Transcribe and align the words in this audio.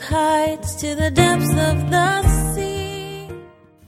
with 0.00 0.08
heights 0.08 0.74
to 0.76 0.94
the 0.94 1.10
depths 1.10 1.50
of 1.50 1.90
the 1.90 2.54
sea. 2.54 3.28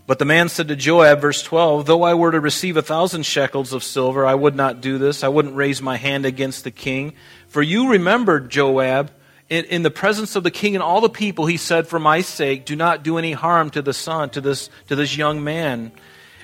But 0.06 0.18
the 0.18 0.24
man 0.24 0.48
said 0.48 0.68
to 0.68 0.76
Joab, 0.76 1.20
verse 1.20 1.42
12, 1.42 1.86
Though 1.86 2.02
I 2.02 2.14
were 2.14 2.32
to 2.32 2.40
receive 2.40 2.76
a 2.76 2.82
thousand 2.82 3.24
shekels 3.24 3.72
of 3.72 3.82
silver, 3.82 4.26
I 4.26 4.34
would 4.34 4.54
not 4.54 4.80
do 4.80 4.98
this. 4.98 5.24
I 5.24 5.28
wouldn't 5.28 5.56
raise 5.56 5.80
my 5.80 5.96
hand 5.96 6.26
against 6.26 6.64
the 6.64 6.70
king. 6.70 7.14
For 7.48 7.62
you 7.62 7.90
remembered, 7.90 8.50
Joab, 8.50 9.10
in, 9.48 9.64
in, 9.66 9.82
the 9.82 9.90
presence 9.90 10.36
of 10.36 10.42
the 10.42 10.50
king 10.50 10.74
and 10.74 10.82
all 10.82 11.00
the 11.00 11.08
people, 11.08 11.46
he 11.46 11.56
said, 11.56 11.86
For 11.86 11.98
my 11.98 12.20
sake, 12.20 12.64
do 12.64 12.76
not 12.76 13.02
do 13.02 13.16
any 13.16 13.32
harm 13.32 13.70
to 13.70 13.82
the 13.82 13.94
son, 13.94 14.30
to 14.30 14.40
this, 14.40 14.70
to 14.88 14.96
this 14.96 15.16
young 15.16 15.42
man. 15.44 15.92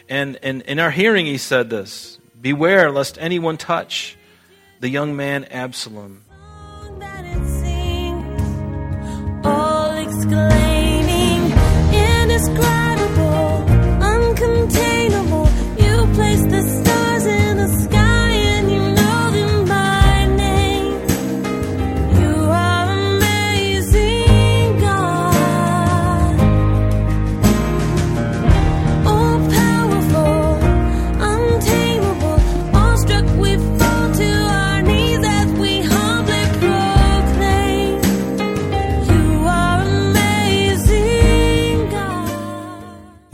And, 0.08 0.38
and 0.42 0.62
in 0.62 0.78
our 0.78 0.90
hearing, 0.90 1.26
he 1.26 1.38
said 1.38 1.68
this 1.68 2.18
Beware 2.40 2.90
lest 2.90 3.18
anyone 3.20 3.56
touch 3.56 4.16
the 4.80 4.88
young 4.88 5.16
man 5.16 5.44
Absalom. 5.44 6.24
Exclaiming, 10.30 11.52
indescribable, 11.92 13.64
uncontainable. 14.12 15.27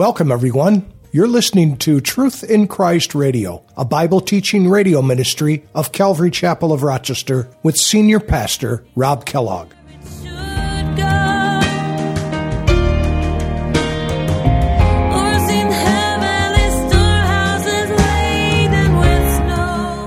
Welcome, 0.05 0.31
everyone. 0.31 0.93
You're 1.13 1.27
listening 1.27 1.79
to 1.79 1.99
Truth 1.99 2.45
in 2.45 2.69
Christ 2.69 3.15
Radio, 3.15 3.65
a 3.75 3.87
Bible 3.87 4.21
teaching 4.21 4.69
radio 4.69 5.01
ministry 5.01 5.65
of 5.75 5.93
Calvary 5.93 6.31
Chapel 6.31 6.75
of 6.75 6.83
Rochester 6.83 7.49
with 7.63 7.79
Senior 7.79 8.21
Pastor 8.21 8.85
Rob 8.97 9.25
Kellogg. 9.25 9.73
should 10.03 10.27
go. 10.95 11.07
Or 15.11 15.33
in 15.49 15.73
heavenly 15.73 16.69
storehouses 16.87 17.91
laden 17.97 18.99
with 18.99 19.37
snow. 19.37 20.07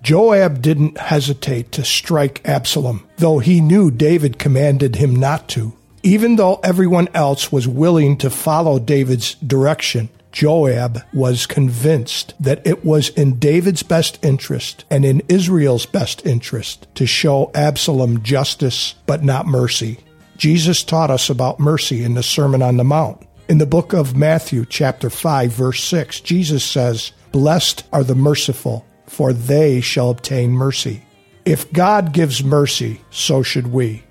Joab 0.00 0.62
didn't 0.62 0.96
hesitate 0.96 1.70
to 1.72 1.84
strike 1.84 2.40
Absalom, 2.46 3.06
though 3.18 3.40
he 3.40 3.60
knew 3.60 3.90
David 3.90 4.38
commanded 4.38 4.96
him 4.96 5.14
not 5.14 5.50
to. 5.50 5.74
Even 6.06 6.36
though 6.36 6.60
everyone 6.62 7.08
else 7.14 7.50
was 7.50 7.66
willing 7.66 8.16
to 8.18 8.30
follow 8.30 8.78
David's 8.78 9.34
direction, 9.34 10.08
Joab 10.30 11.02
was 11.12 11.46
convinced 11.46 12.32
that 12.38 12.64
it 12.64 12.84
was 12.84 13.08
in 13.08 13.40
David's 13.40 13.82
best 13.82 14.24
interest 14.24 14.84
and 14.88 15.04
in 15.04 15.20
Israel's 15.28 15.84
best 15.84 16.24
interest 16.24 16.86
to 16.94 17.08
show 17.08 17.50
Absalom 17.56 18.22
justice 18.22 18.94
but 19.06 19.24
not 19.24 19.48
mercy. 19.48 19.98
Jesus 20.36 20.84
taught 20.84 21.10
us 21.10 21.28
about 21.28 21.58
mercy 21.58 22.04
in 22.04 22.14
the 22.14 22.22
Sermon 22.22 22.62
on 22.62 22.76
the 22.76 22.84
Mount. 22.84 23.26
In 23.48 23.58
the 23.58 23.66
book 23.66 23.92
of 23.92 24.14
Matthew, 24.14 24.64
chapter 24.64 25.10
5, 25.10 25.50
verse 25.50 25.82
6, 25.82 26.20
Jesus 26.20 26.64
says, 26.64 27.10
Blessed 27.32 27.82
are 27.92 28.04
the 28.04 28.14
merciful, 28.14 28.86
for 29.08 29.32
they 29.32 29.80
shall 29.80 30.10
obtain 30.10 30.52
mercy. 30.52 31.02
If 31.44 31.72
God 31.72 32.12
gives 32.12 32.44
mercy, 32.44 33.00
so 33.10 33.42
should 33.42 33.66
we. 33.66 34.04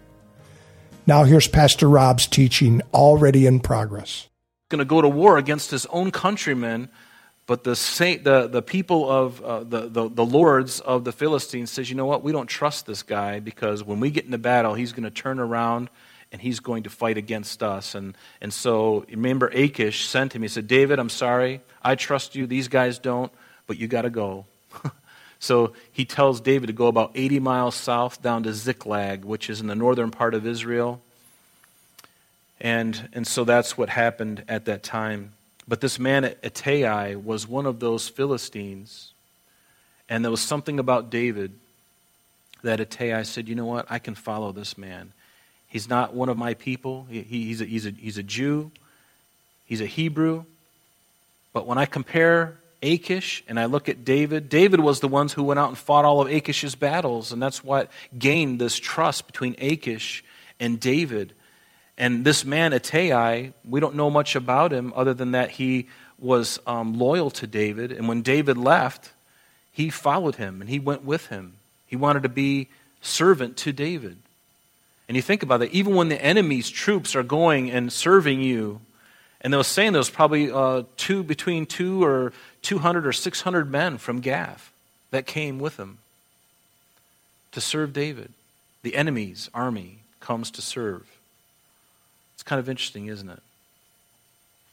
Now 1.07 1.23
here's 1.23 1.47
Pastor 1.47 1.87
Rob's 1.87 2.25
teaching 2.25 2.81
already 2.91 3.45
in 3.45 3.59
progress. 3.59 4.27
Going 4.69 4.79
to 4.79 4.85
go 4.85 5.01
to 5.01 5.07
war 5.07 5.37
against 5.37 5.69
his 5.69 5.85
own 5.87 6.09
countrymen, 6.09 6.89
but 7.45 7.63
the, 7.63 7.75
sa- 7.75 8.15
the, 8.23 8.47
the 8.47 8.63
people 8.63 9.09
of 9.09 9.39
uh, 9.41 9.59
the, 9.63 9.81
the, 9.87 10.09
the 10.09 10.25
lords 10.25 10.79
of 10.79 11.03
the 11.03 11.11
Philistines 11.11 11.69
says, 11.69 11.91
you 11.91 11.95
know 11.95 12.07
what, 12.07 12.23
we 12.23 12.31
don't 12.31 12.47
trust 12.47 12.87
this 12.87 13.03
guy 13.03 13.39
because 13.39 13.83
when 13.83 13.99
we 13.99 14.09
get 14.09 14.25
into 14.25 14.39
battle, 14.39 14.73
he's 14.73 14.93
going 14.93 15.03
to 15.03 15.11
turn 15.11 15.39
around 15.39 15.91
and 16.31 16.41
he's 16.41 16.59
going 16.59 16.81
to 16.83 16.89
fight 16.89 17.17
against 17.17 17.61
us. 17.61 17.93
And, 17.93 18.17
and 18.41 18.51
so 18.51 19.05
remember, 19.07 19.47
Achish 19.49 20.07
sent 20.07 20.33
him. 20.33 20.41
He 20.41 20.47
said, 20.47 20.67
David, 20.67 20.97
I'm 20.97 21.09
sorry. 21.09 21.61
I 21.83 21.93
trust 21.93 22.35
you. 22.35 22.47
These 22.47 22.67
guys 22.67 22.97
don't, 22.97 23.31
but 23.67 23.77
you 23.77 23.87
got 23.87 24.01
to 24.01 24.09
go. 24.09 24.45
so 25.39 25.73
he 25.91 26.05
tells 26.05 26.41
David 26.41 26.67
to 26.67 26.73
go 26.73 26.87
about 26.87 27.11
80 27.15 27.39
miles 27.39 27.75
south 27.75 28.21
down 28.21 28.43
to 28.43 28.53
Ziklag, 28.53 29.25
which 29.25 29.49
is 29.49 29.61
in 29.61 29.67
the 29.67 29.75
northern 29.75 30.11
part 30.11 30.33
of 30.33 30.45
Israel. 30.45 31.01
And, 32.59 33.09
and 33.13 33.27
so 33.27 33.43
that's 33.43 33.77
what 33.77 33.89
happened 33.89 34.43
at 34.47 34.65
that 34.65 34.81
time. 34.83 35.33
But 35.67 35.81
this 35.81 35.99
man 35.99 36.23
Ittai 36.23 37.15
was 37.15 37.47
one 37.47 37.65
of 37.65 37.79
those 37.79 38.07
Philistines. 38.07 39.11
And 40.07 40.23
there 40.23 40.31
was 40.31 40.41
something 40.41 40.79
about 40.79 41.09
David 41.09 41.53
that 42.63 42.79
Ittai 42.79 43.23
said, 43.23 43.47
you 43.47 43.55
know 43.55 43.65
what, 43.65 43.85
I 43.89 43.99
can 43.99 44.15
follow 44.15 44.51
this 44.51 44.77
man. 44.77 45.11
He's 45.67 45.89
not 45.89 46.13
one 46.13 46.29
of 46.29 46.37
my 46.37 46.53
people. 46.53 47.05
He, 47.09 47.21
he's, 47.21 47.61
a, 47.61 47.65
he's, 47.65 47.85
a, 47.85 47.91
he's 47.91 48.17
a 48.17 48.23
Jew. 48.23 48.71
He's 49.65 49.81
a 49.81 49.85
Hebrew. 49.85 50.45
But 51.53 51.67
when 51.67 51.77
I 51.77 51.85
compare 51.85 52.57
Achish 52.81 53.43
and 53.47 53.59
I 53.59 53.65
look 53.65 53.89
at 53.89 54.05
David, 54.05 54.49
David 54.49 54.79
was 54.79 54.99
the 54.99 55.07
ones 55.07 55.33
who 55.33 55.43
went 55.43 55.59
out 55.59 55.69
and 55.69 55.77
fought 55.77 56.05
all 56.05 56.21
of 56.21 56.27
Achish's 56.27 56.75
battles. 56.75 57.31
And 57.31 57.41
that's 57.41 57.63
what 57.63 57.89
gained 58.17 58.59
this 58.59 58.77
trust 58.77 59.27
between 59.27 59.55
Achish 59.59 60.23
and 60.59 60.79
David. 60.79 61.33
And 61.97 62.25
this 62.25 62.43
man, 62.43 62.73
Ittai, 62.73 63.51
we 63.67 63.79
don't 63.79 63.95
know 63.95 64.09
much 64.09 64.35
about 64.35 64.73
him 64.73 64.93
other 64.95 65.13
than 65.13 65.31
that 65.31 65.51
he 65.51 65.87
was 66.19 66.59
um, 66.67 66.97
loyal 66.97 67.29
to 67.31 67.47
David. 67.47 67.91
And 67.91 68.07
when 68.07 68.21
David 68.21 68.57
left, 68.57 69.11
he 69.71 69.89
followed 69.89 70.35
him 70.35 70.61
and 70.61 70.69
he 70.69 70.79
went 70.79 71.03
with 71.03 71.27
him. 71.27 71.53
He 71.85 71.95
wanted 71.95 72.23
to 72.23 72.29
be 72.29 72.69
servant 73.01 73.57
to 73.57 73.71
David. 73.71 74.17
And 75.07 75.15
you 75.15 75.21
think 75.21 75.43
about 75.43 75.59
that, 75.59 75.71
even 75.71 75.95
when 75.95 76.09
the 76.09 76.21
enemy's 76.23 76.69
troops 76.69 77.15
are 77.15 77.23
going 77.23 77.69
and 77.69 77.93
serving 77.93 78.41
you, 78.41 78.81
and 79.45 79.53
they 79.53 79.57
were 79.57 79.63
saying 79.63 79.93
there 79.93 79.99
was 79.99 80.09
probably 80.09 80.49
uh, 80.49 80.81
two, 80.97 81.21
between 81.21 81.67
two 81.67 82.03
or 82.03 82.33
200 82.63 83.05
or 83.05 83.13
600 83.13 83.69
men 83.69 83.99
from 83.99 84.19
Gath 84.19 84.73
that 85.11 85.27
came 85.27 85.59
with 85.59 85.77
him 85.77 85.99
to 87.51 87.61
serve 87.61 87.93
David. 87.93 88.33
The 88.81 88.95
enemy's 88.95 89.51
army 89.53 89.99
comes 90.19 90.49
to 90.49 90.63
serve. 90.63 91.03
It's 92.33 92.41
kind 92.41 92.59
of 92.59 92.67
interesting, 92.67 93.05
isn't 93.05 93.29
it? 93.29 93.43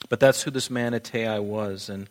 But 0.09 0.21
that's 0.21 0.43
who 0.43 0.51
this 0.51 0.71
man 0.71 0.99
was. 1.13 1.91
And, 1.91 2.09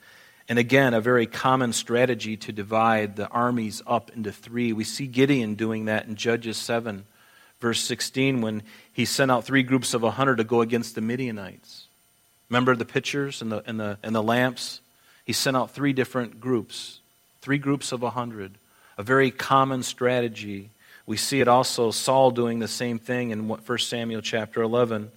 and 0.47 0.59
again, 0.59 0.93
a 0.93 1.01
very 1.01 1.25
common 1.25 1.73
strategy 1.73 2.37
to 2.37 2.51
divide 2.51 3.15
the 3.15 3.27
armies 3.29 3.81
up 3.87 4.11
into 4.15 4.31
three. 4.31 4.71
We 4.71 4.83
see 4.83 5.07
Gideon 5.07 5.55
doing 5.55 5.85
that 5.85 6.05
in 6.05 6.15
Judges 6.15 6.57
7, 6.57 7.05
verse 7.59 7.81
16, 7.81 8.41
when 8.41 8.61
he 8.93 9.05
sent 9.05 9.31
out 9.31 9.45
three 9.45 9.63
groups 9.63 9.95
of 9.95 10.03
100 10.03 10.35
to 10.35 10.43
go 10.43 10.61
against 10.61 10.93
the 10.93 11.01
Midianites. 11.01 11.80
Remember 12.51 12.75
the 12.75 12.83
pictures 12.83 13.41
and 13.41 13.49
the, 13.49 13.63
and 13.65 13.79
the, 13.79 13.97
and 14.03 14.13
the 14.13 14.21
lamps? 14.21 14.81
He 15.25 15.31
sent 15.31 15.55
out 15.55 15.71
three 15.71 15.93
different 15.93 16.41
groups, 16.41 16.99
three 17.41 17.57
groups 17.57 17.93
of 17.93 18.01
a 18.01 18.07
100. 18.07 18.51
A 18.97 19.03
very 19.03 19.31
common 19.31 19.83
strategy. 19.83 20.69
We 21.05 21.15
see 21.15 21.39
it 21.39 21.47
also 21.47 21.91
Saul 21.91 22.31
doing 22.31 22.59
the 22.59 22.67
same 22.67 22.99
thing 22.99 23.29
in 23.29 23.47
1 23.47 23.77
Samuel 23.79 24.21
chapter 24.21 24.61
11. 24.61 25.11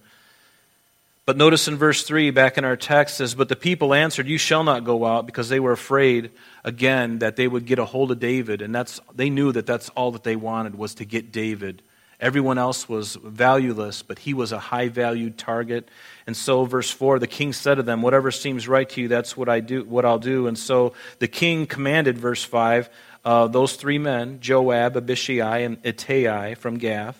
But 1.25 1.35
notice 1.35 1.67
in 1.67 1.75
verse 1.75 2.03
3, 2.03 2.31
back 2.31 2.57
in 2.57 2.63
our 2.63 2.77
text, 2.77 3.17
says, 3.17 3.35
But 3.35 3.49
the 3.49 3.57
people 3.57 3.93
answered, 3.93 4.27
You 4.27 4.37
shall 4.37 4.63
not 4.63 4.85
go 4.85 5.05
out, 5.05 5.25
because 5.25 5.49
they 5.49 5.59
were 5.59 5.73
afraid, 5.73 6.31
again, 6.63 7.19
that 7.19 7.35
they 7.35 7.49
would 7.49 7.65
get 7.65 7.79
a 7.79 7.85
hold 7.85 8.11
of 8.11 8.19
David. 8.21 8.61
And 8.61 8.73
that's, 8.73 9.01
they 9.13 9.29
knew 9.29 9.51
that 9.51 9.65
that's 9.65 9.89
all 9.89 10.11
that 10.11 10.23
they 10.23 10.37
wanted, 10.37 10.75
was 10.75 10.95
to 10.95 11.05
get 11.05 11.33
David. 11.33 11.81
Everyone 12.19 12.57
else 12.57 12.87
was 12.87 13.15
valueless, 13.15 14.01
but 14.01 14.19
he 14.19 14.33
was 14.33 14.51
a 14.51 14.59
high 14.59 14.87
valued 14.87 15.37
target. 15.37 15.87
And 16.25 16.35
so, 16.35 16.65
verse 16.65 16.89
4, 16.89 17.19
the 17.19 17.27
king 17.27 17.51
said 17.51 17.75
to 17.75 17.83
them, 17.83 18.01
Whatever 18.01 18.31
seems 18.31 18.67
right 18.67 18.89
to 18.89 19.01
you, 19.01 19.07
that's 19.07 19.35
what, 19.35 19.49
I 19.49 19.59
do, 19.59 19.83
what 19.83 20.05
I'll 20.05 20.19
do. 20.19 20.47
And 20.47 20.57
so 20.57 20.93
the 21.19 21.27
king 21.27 21.67
commanded, 21.67 22.17
verse 22.17 22.43
5, 22.43 22.89
uh, 23.25 23.47
those 23.47 23.75
three 23.75 23.97
men, 23.97 24.39
Joab, 24.39 24.95
Abishai, 24.95 25.59
and 25.59 25.77
Ittai 25.83 26.53
from 26.55 26.77
Gath, 26.77 27.19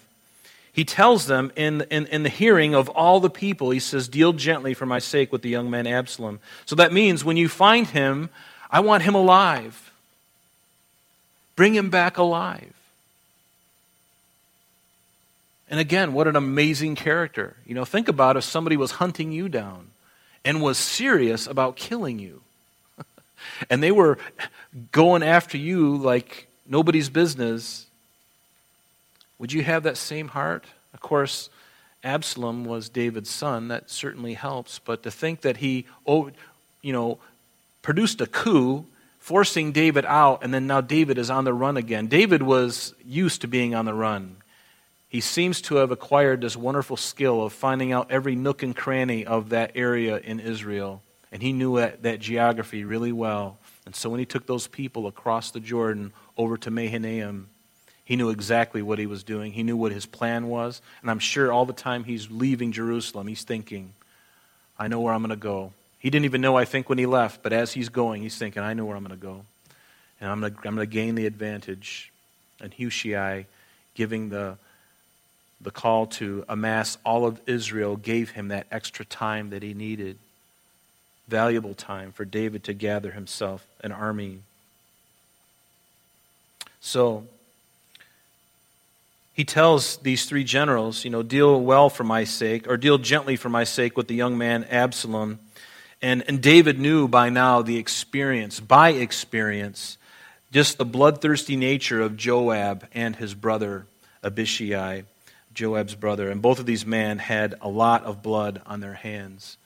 he 0.71 0.85
tells 0.85 1.27
them 1.27 1.51
in, 1.55 1.81
in, 1.89 2.05
in, 2.07 2.23
the 2.23 2.29
hearing 2.29 2.75
of 2.75 2.89
all 2.89 3.21
the 3.21 3.29
people, 3.29 3.71
he 3.71 3.79
says, 3.79 4.09
Deal 4.09 4.33
gently 4.33 4.73
for 4.73 4.85
my 4.85 4.99
sake 4.99 5.31
with 5.31 5.41
the 5.41 5.49
young 5.49 5.69
man 5.69 5.87
Absalom. 5.87 6.39
So 6.65 6.75
that 6.75 6.91
means 6.91 7.23
when 7.23 7.37
you 7.37 7.47
find 7.47 7.87
him, 7.87 8.29
I 8.69 8.81
want 8.81 9.03
him 9.03 9.15
alive. 9.15 9.93
Bring 11.55 11.73
him 11.75 11.89
back 11.89 12.17
alive. 12.17 12.73
And 15.69 15.79
again, 15.79 16.13
what 16.13 16.27
an 16.27 16.35
amazing 16.35 16.95
character. 16.95 17.55
You 17.65 17.75
know, 17.75 17.85
think 17.85 18.07
about 18.07 18.37
if 18.37 18.43
somebody 18.43 18.77
was 18.77 18.91
hunting 18.91 19.31
you 19.31 19.49
down 19.49 19.87
and 20.43 20.61
was 20.61 20.77
serious 20.77 21.47
about 21.47 21.75
killing 21.75 22.19
you. 22.19 22.41
and 23.69 23.81
they 23.81 23.91
were 23.91 24.17
going 24.91 25.23
after 25.23 25.57
you 25.57 25.97
like 25.97 26.47
nobody's 26.67 27.09
business 27.09 27.85
would 29.37 29.51
you 29.51 29.63
have 29.63 29.83
that 29.83 29.97
same 29.97 30.29
heart? 30.29 30.65
Of 30.93 31.01
course, 31.01 31.49
Absalom 32.03 32.65
was 32.65 32.89
David's 32.89 33.29
son, 33.29 33.67
that 33.67 33.89
certainly 33.89 34.33
helps. 34.33 34.79
But 34.79 35.03
to 35.03 35.11
think 35.11 35.41
that 35.41 35.57
he, 35.57 35.85
oh, 36.07 36.31
you 36.81 36.93
know, 36.93 37.19
produced 37.81 38.21
a 38.21 38.27
coup, 38.27 38.85
forcing 39.19 39.71
David 39.71 40.05
out, 40.05 40.43
and 40.43 40.53
then 40.53 40.67
now 40.67 40.81
David 40.81 41.17
is 41.17 41.29
on 41.29 41.43
the 41.43 41.53
run 41.53 41.77
again. 41.77 42.07
David 42.07 42.43
was 42.43 42.93
used 43.05 43.41
to 43.41 43.47
being 43.47 43.75
on 43.75 43.85
the 43.85 43.93
run. 43.93 44.37
He 45.09 45.21
seems 45.21 45.61
to 45.61 45.75
have 45.75 45.91
acquired 45.91 46.41
this 46.41 46.57
wonderful 46.57 46.97
skill 46.97 47.43
of 47.43 47.53
finding 47.53 47.91
out 47.91 48.11
every 48.11 48.35
nook 48.35 48.63
and 48.63 48.75
cranny 48.75 49.25
of 49.25 49.49
that 49.49 49.71
area 49.75 50.17
in 50.17 50.39
Israel. 50.39 51.01
And 51.31 51.41
he 51.41 51.53
knew 51.53 51.77
that, 51.77 52.03
that 52.03 52.19
geography 52.19 52.83
really 52.83 53.11
well. 53.11 53.57
And 53.85 53.95
so 53.95 54.09
when 54.09 54.19
he 54.19 54.25
took 54.25 54.45
those 54.45 54.67
people 54.67 55.07
across 55.07 55.51
the 55.51 55.59
Jordan 55.59 56.11
over 56.37 56.57
to 56.57 56.71
Mahanaim, 56.71 57.47
he 58.03 58.15
knew 58.15 58.29
exactly 58.29 58.81
what 58.81 58.99
he 58.99 59.05
was 59.05 59.23
doing. 59.23 59.51
He 59.51 59.63
knew 59.63 59.77
what 59.77 59.91
his 59.91 60.05
plan 60.05 60.47
was. 60.47 60.81
And 61.01 61.09
I'm 61.09 61.19
sure 61.19 61.51
all 61.51 61.65
the 61.65 61.73
time 61.73 62.03
he's 62.03 62.29
leaving 62.29 62.71
Jerusalem, 62.71 63.27
he's 63.27 63.43
thinking, 63.43 63.93
I 64.77 64.87
know 64.87 64.99
where 64.99 65.13
I'm 65.13 65.21
going 65.21 65.29
to 65.29 65.35
go. 65.35 65.73
He 65.97 66.09
didn't 66.09 66.25
even 66.25 66.41
know, 66.41 66.55
I 66.55 66.65
think, 66.65 66.87
when 66.87 66.99
he 66.99 67.07
left, 67.07 67.41
but 67.41 67.51
as 67.51 67.73
he's 67.73 67.89
going, 67.89 68.21
he's 68.21 68.37
thinking, 68.37 68.61
I 68.61 68.73
know 68.73 68.85
where 68.85 68.95
I'm 68.95 69.03
going 69.03 69.19
to 69.19 69.25
go. 69.25 69.43
And 70.21 70.29
I'm 70.29 70.39
going 70.39 70.53
to, 70.53 70.59
I'm 70.67 70.75
going 70.75 70.87
to 70.87 70.93
gain 70.93 71.15
the 71.15 71.25
advantage. 71.25 72.11
And 72.61 72.73
Hushai, 72.73 73.47
giving 73.95 74.29
the, 74.29 74.57
the 75.61 75.71
call 75.71 76.05
to 76.05 76.45
amass 76.47 76.97
all 77.05 77.25
of 77.25 77.39
Israel, 77.47 77.95
gave 77.95 78.31
him 78.31 78.49
that 78.49 78.67
extra 78.71 79.05
time 79.05 79.49
that 79.49 79.63
he 79.63 79.73
needed. 79.73 80.17
Valuable 81.27 81.73
time 81.73 82.11
for 82.11 82.25
David 82.25 82.63
to 82.65 82.73
gather 82.73 83.11
himself 83.11 83.65
an 83.81 83.91
army. 83.91 84.39
So, 86.81 87.25
he 89.35 89.43
tells 89.43 89.97
these 89.97 90.25
three 90.25 90.45
generals, 90.45 91.03
you 91.03 91.11
know, 91.11 91.21
deal 91.21 91.59
well 91.59 91.89
for 91.89 92.05
my 92.05 92.23
sake, 92.23 92.69
or 92.69 92.77
deal 92.77 92.97
gently 92.97 93.35
for 93.35 93.49
my 93.49 93.65
sake 93.65 93.97
with 93.97 94.07
the 94.07 94.15
young 94.15 94.37
man 94.37 94.63
Absalom. 94.65 95.39
And, 96.01 96.23
and 96.27 96.41
David 96.41 96.79
knew 96.79 97.07
by 97.09 97.29
now 97.29 97.61
the 97.61 97.77
experience, 97.77 98.61
by 98.61 98.91
experience, 98.91 99.97
just 100.53 100.77
the 100.77 100.85
bloodthirsty 100.85 101.57
nature 101.57 102.01
of 102.01 102.15
Joab 102.15 102.87
and 102.93 103.15
his 103.17 103.33
brother 103.33 103.87
Abishai, 104.23 105.03
Joab's 105.55 105.95
brother. 105.95 106.29
And 106.29 106.41
both 106.41 106.59
of 106.59 106.65
these 106.65 106.85
men 106.85 107.17
had 107.17 107.55
a 107.61 107.69
lot 107.69 108.03
of 108.03 108.21
blood 108.21 108.61
on 108.65 108.81
their 108.81 108.93
hands. 108.93 109.57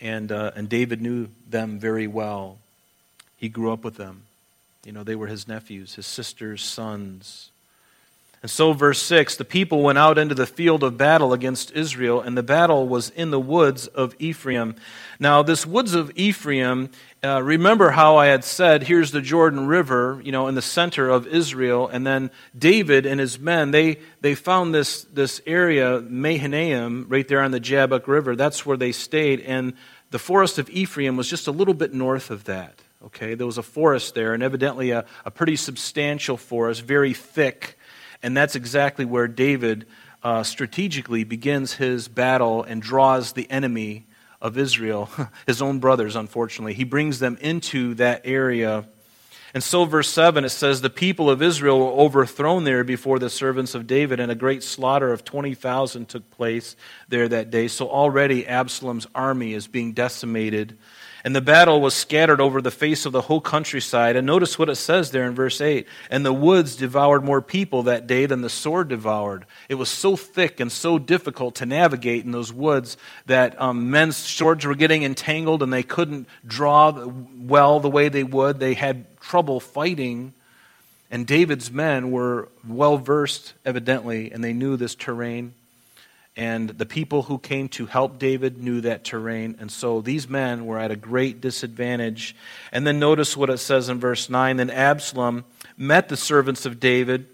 And, 0.00 0.30
uh, 0.30 0.52
and 0.54 0.68
David 0.68 1.00
knew 1.00 1.28
them 1.48 1.78
very 1.78 2.06
well. 2.06 2.58
He 3.36 3.48
grew 3.48 3.72
up 3.72 3.84
with 3.84 3.96
them. 3.96 4.22
You 4.84 4.92
know, 4.92 5.04
they 5.04 5.14
were 5.14 5.28
his 5.28 5.46
nephews, 5.46 5.94
his 5.94 6.06
sister's 6.06 6.62
sons. 6.62 7.51
And 8.42 8.50
so, 8.50 8.72
verse 8.72 9.00
6 9.00 9.36
the 9.36 9.44
people 9.44 9.82
went 9.82 9.98
out 9.98 10.18
into 10.18 10.34
the 10.34 10.46
field 10.46 10.82
of 10.82 10.98
battle 10.98 11.32
against 11.32 11.70
Israel, 11.72 12.20
and 12.20 12.36
the 12.36 12.42
battle 12.42 12.88
was 12.88 13.08
in 13.10 13.30
the 13.30 13.40
woods 13.40 13.86
of 13.86 14.16
Ephraim. 14.18 14.74
Now, 15.20 15.44
this 15.44 15.64
woods 15.64 15.94
of 15.94 16.10
Ephraim, 16.16 16.90
uh, 17.22 17.40
remember 17.40 17.90
how 17.90 18.16
I 18.16 18.26
had 18.26 18.42
said, 18.42 18.82
here's 18.82 19.12
the 19.12 19.20
Jordan 19.20 19.68
River, 19.68 20.20
you 20.24 20.32
know, 20.32 20.48
in 20.48 20.56
the 20.56 20.62
center 20.62 21.08
of 21.08 21.28
Israel, 21.28 21.86
and 21.86 22.04
then 22.04 22.32
David 22.58 23.06
and 23.06 23.20
his 23.20 23.38
men, 23.38 23.70
they, 23.70 24.00
they 24.20 24.34
found 24.34 24.74
this, 24.74 25.04
this 25.04 25.40
area, 25.46 26.00
Mahanaim, 26.00 27.06
right 27.08 27.28
there 27.28 27.42
on 27.42 27.52
the 27.52 27.60
Jabbok 27.60 28.08
River. 28.08 28.34
That's 28.34 28.66
where 28.66 28.76
they 28.76 28.90
stayed, 28.90 29.40
and 29.42 29.74
the 30.10 30.18
forest 30.18 30.58
of 30.58 30.68
Ephraim 30.68 31.16
was 31.16 31.30
just 31.30 31.46
a 31.46 31.52
little 31.52 31.74
bit 31.74 31.94
north 31.94 32.32
of 32.32 32.44
that. 32.44 32.80
Okay, 33.04 33.34
there 33.34 33.46
was 33.46 33.58
a 33.58 33.62
forest 33.62 34.14
there, 34.14 34.34
and 34.34 34.42
evidently 34.42 34.90
a, 34.90 35.04
a 35.24 35.30
pretty 35.30 35.56
substantial 35.56 36.36
forest, 36.36 36.82
very 36.82 37.14
thick. 37.14 37.78
And 38.22 38.36
that's 38.36 38.54
exactly 38.54 39.04
where 39.04 39.28
David 39.28 39.86
uh, 40.22 40.42
strategically 40.42 41.24
begins 41.24 41.74
his 41.74 42.08
battle 42.08 42.62
and 42.62 42.80
draws 42.80 43.32
the 43.32 43.50
enemy 43.50 44.06
of 44.40 44.58
Israel, 44.58 45.10
his 45.46 45.62
own 45.62 45.78
brothers, 45.78 46.16
unfortunately. 46.16 46.74
He 46.74 46.84
brings 46.84 47.18
them 47.18 47.36
into 47.40 47.94
that 47.94 48.22
area. 48.24 48.86
And 49.54 49.62
so, 49.62 49.84
verse 49.84 50.08
7, 50.08 50.44
it 50.44 50.48
says, 50.48 50.80
The 50.80 50.90
people 50.90 51.28
of 51.28 51.42
Israel 51.42 51.78
were 51.78 52.02
overthrown 52.04 52.64
there 52.64 52.84
before 52.84 53.18
the 53.18 53.28
servants 53.28 53.74
of 53.74 53.86
David, 53.86 54.18
and 54.18 54.32
a 54.32 54.36
great 54.36 54.62
slaughter 54.62 55.12
of 55.12 55.24
20,000 55.24 56.08
took 56.08 56.30
place 56.30 56.74
there 57.08 57.28
that 57.28 57.50
day. 57.50 57.68
So, 57.68 57.88
already 57.88 58.46
Absalom's 58.46 59.06
army 59.14 59.52
is 59.52 59.66
being 59.66 59.92
decimated 59.92 60.78
and 61.24 61.36
the 61.36 61.40
battle 61.40 61.80
was 61.80 61.94
scattered 61.94 62.40
over 62.40 62.60
the 62.60 62.70
face 62.70 63.06
of 63.06 63.12
the 63.12 63.22
whole 63.22 63.40
countryside. 63.40 64.16
And 64.16 64.26
notice 64.26 64.58
what 64.58 64.68
it 64.68 64.76
says 64.76 65.10
there 65.10 65.24
in 65.24 65.34
verse 65.34 65.60
8. 65.60 65.86
And 66.10 66.26
the 66.26 66.32
woods 66.32 66.74
devoured 66.74 67.22
more 67.22 67.40
people 67.40 67.84
that 67.84 68.06
day 68.06 68.26
than 68.26 68.40
the 68.40 68.48
sword 68.48 68.88
devoured. 68.88 69.46
It 69.68 69.76
was 69.76 69.88
so 69.88 70.16
thick 70.16 70.58
and 70.58 70.70
so 70.70 70.98
difficult 70.98 71.54
to 71.56 71.66
navigate 71.66 72.24
in 72.24 72.32
those 72.32 72.52
woods 72.52 72.96
that 73.26 73.60
um, 73.60 73.90
men's 73.90 74.16
swords 74.16 74.66
were 74.66 74.74
getting 74.74 75.04
entangled 75.04 75.62
and 75.62 75.72
they 75.72 75.84
couldn't 75.84 76.26
draw 76.44 76.90
well 77.36 77.78
the 77.78 77.90
way 77.90 78.08
they 78.08 78.24
would. 78.24 78.58
They 78.58 78.74
had 78.74 79.20
trouble 79.20 79.60
fighting. 79.60 80.34
And 81.08 81.26
David's 81.26 81.70
men 81.70 82.10
were 82.10 82.48
well 82.66 82.96
versed, 82.96 83.52
evidently, 83.64 84.32
and 84.32 84.42
they 84.42 84.54
knew 84.54 84.76
this 84.76 84.94
terrain. 84.94 85.54
And 86.36 86.70
the 86.70 86.86
people 86.86 87.24
who 87.24 87.38
came 87.38 87.68
to 87.70 87.84
help 87.86 88.18
David 88.18 88.56
knew 88.56 88.80
that 88.80 89.04
terrain. 89.04 89.56
And 89.60 89.70
so 89.70 90.00
these 90.00 90.28
men 90.28 90.64
were 90.64 90.78
at 90.78 90.90
a 90.90 90.96
great 90.96 91.42
disadvantage. 91.42 92.34
And 92.72 92.86
then 92.86 92.98
notice 92.98 93.36
what 93.36 93.50
it 93.50 93.58
says 93.58 93.90
in 93.90 94.00
verse 94.00 94.30
9. 94.30 94.56
Then 94.56 94.70
Absalom 94.70 95.44
met 95.76 96.08
the 96.08 96.16
servants 96.16 96.64
of 96.64 96.80
David, 96.80 97.26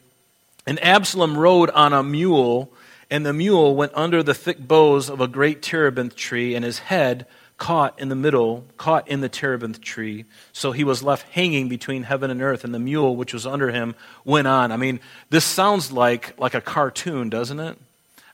and 0.67 0.83
Absalom 0.83 1.37
rode 1.37 1.71
on 1.71 1.93
a 1.93 2.03
mule, 2.03 2.71
and 3.11 3.25
the 3.25 3.33
mule 3.33 3.75
went 3.75 3.93
under 3.95 4.23
the 4.23 4.35
thick 4.35 4.59
boughs 4.59 5.09
of 5.09 5.21
a 5.21 5.29
great 5.29 5.63
terebinth 5.63 6.15
tree, 6.17 6.55
and 6.55 6.65
his 6.65 6.79
head 6.79 7.27
caught 7.57 7.99
in 7.99 8.09
the 8.09 8.15
middle, 8.15 8.65
caught 8.77 9.09
in 9.09 9.21
the 9.21 9.29
terebinth 9.29 9.81
tree. 9.81 10.25
So 10.53 10.73
he 10.73 10.85
was 10.85 11.03
left 11.03 11.29
hanging 11.31 11.69
between 11.69 12.05
heaven 12.05 12.31
and 12.31 12.41
earth, 12.41 12.65
and 12.65 12.75
the 12.75 12.79
mule 12.79 13.17
which 13.17 13.33
was 13.33 13.47
under 13.47 13.71
him 13.71 13.95
went 14.25 14.47
on. 14.47 14.71
I 14.73 14.77
mean, 14.77 15.01
this 15.31 15.45
sounds 15.45 15.91
like, 15.91 16.39
like 16.39 16.55
a 16.55 16.61
cartoon, 16.61 17.29
doesn't 17.31 17.59
it? 17.61 17.79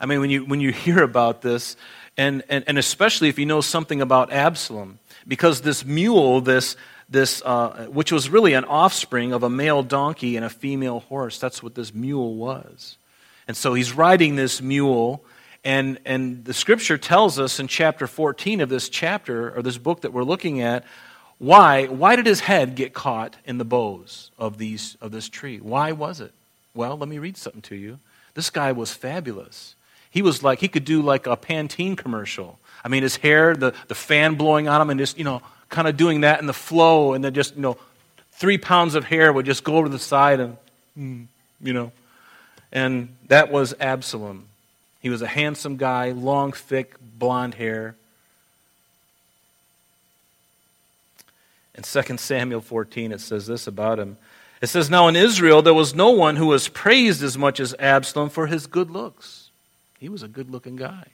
I 0.00 0.06
mean, 0.06 0.20
when 0.20 0.31
you, 0.31 0.44
when 0.44 0.61
you 0.61 0.73
hear 0.73 1.02
about 1.02 1.43
this, 1.43 1.76
and, 2.17 2.43
and, 2.49 2.64
and 2.67 2.79
especially 2.79 3.29
if 3.29 3.38
you 3.38 3.46
know 3.46 3.61
something 3.61 4.00
about 4.00 4.32
Absalom, 4.32 4.99
because 5.26 5.62
this 5.62 5.85
mule, 5.85 6.41
this, 6.41 6.76
this 7.08 7.43
uh, 7.44 7.86
which 7.91 8.13
was 8.13 8.29
really 8.29 8.55
an 8.55 8.65
offspring 8.65 9.32
of 9.32 9.43
a 9.43 9.51
male 9.51 9.82
donkey 9.82 10.36
and 10.36 10.44
a 10.44 10.51
female 10.51 11.01
horse, 11.01 11.39
that's 11.39 11.63
what 11.63 11.74
this 11.74 11.94
mule 11.94 12.34
was. 12.34 12.96
And 13.48 13.56
so 13.56 13.74
he's 13.74 13.93
riding 13.93 14.36
this 14.36 14.63
mule, 14.63 15.22
and, 15.65 15.98
and 16.05 16.44
the 16.44 16.55
scripture 16.55 16.98
tells 16.98 17.39
us 17.39 17.58
in 17.58 17.69
chapter 17.69 18.06
14 18.06 18.60
of 18.60 18.69
this 18.69 18.89
chapter, 18.89 19.56
or 19.56 19.63
this 19.63 19.79
book 19.79 20.03
that 20.03 20.13
we're 20.13 20.24
looking 20.24 20.60
at, 20.60 20.84
why, 21.39 21.86
why 21.86 22.17
did 22.17 22.27
his 22.27 22.41
head 22.41 22.74
get 22.74 22.94
caught 22.94 23.36
in 23.44 23.58
the 23.58 23.65
boughs 23.65 24.31
of, 24.39 24.58
these, 24.58 24.96
of 25.01 25.10
this 25.10 25.29
tree? 25.29 25.58
Why 25.58 25.93
was 25.93 26.20
it? 26.20 26.32
Well, 26.74 26.96
let 26.96 27.08
me 27.08 27.19
read 27.19 27.36
something 27.36 27.63
to 27.63 27.77
you. 27.77 27.98
This 28.34 28.51
guy 28.51 28.72
was 28.72 28.93
fabulous. 28.93 29.74
He 30.15 30.23
was 30.23 30.44
like, 30.44 30.61
he 30.61 30.69
could 30.69 30.85
do 30.85 31.03
like 31.03 31.27
a 31.27 31.37
Pantene 31.37 31.97
commercial. 31.97 32.61
I 32.85 32.89
mean, 32.89 33.03
his 33.03 33.17
hair, 33.17 33.56
the, 33.56 33.75
the 33.89 33.97
fan 33.97 34.37
blowing 34.37 34.69
on 34.69 34.81
him, 34.81 34.89
and 34.91 35.01
just, 35.01 35.19
you 35.19 35.25
know, 35.25 35.43
kind 35.71 35.89
of 35.89 35.97
doing 35.97 36.21
that 36.21 36.41
in 36.41 36.47
the 36.47 36.53
flow, 36.53 37.15
and 37.15 37.25
then 37.25 37.35
just, 37.35 37.56
you 37.56 37.63
know, 37.63 37.77
three 38.31 38.56
pounds 38.56 38.94
of 38.94 39.06
hair 39.06 39.33
would 39.33 39.44
just 39.44 39.65
go 39.65 39.77
over 39.77 39.89
the 39.89 39.99
side 39.99 40.39
and, 40.39 40.56
mm, 40.97 41.27
you 41.61 41.73
know. 41.73 41.91
And 42.71 43.09
that 43.27 43.51
was 43.51 43.75
Absalom. 43.81 44.47
He 45.01 45.09
was 45.09 45.21
a 45.21 45.27
handsome 45.27 45.79
guy, 45.79 46.13
long, 46.13 46.53
thick, 46.53 46.94
blonde 47.19 47.55
hair. 47.55 47.97
In 51.75 51.83
2 51.83 52.19
Samuel 52.19 52.61
14, 52.61 53.11
it 53.11 53.21
says 53.21 53.49
this 53.49 53.67
about 53.67 53.99
him. 53.99 54.17
It 54.63 54.69
says, 54.69 54.89
Now 54.89 55.09
in 55.09 55.17
Israel 55.17 55.61
there 55.61 55.75
was 55.75 55.93
no 55.93 56.11
one 56.11 56.37
who 56.37 56.47
was 56.47 56.69
praised 56.69 57.21
as 57.25 57.37
much 57.37 57.59
as 57.59 57.75
Absalom 57.81 58.31
for 58.31 58.47
his 58.47 58.69
good 58.69 58.93
looks. 58.93 59.44
He 59.98 60.08
was 60.08 60.22
a 60.22 60.29
good 60.29 60.51
looking 60.51 60.77
guy. 60.77 61.06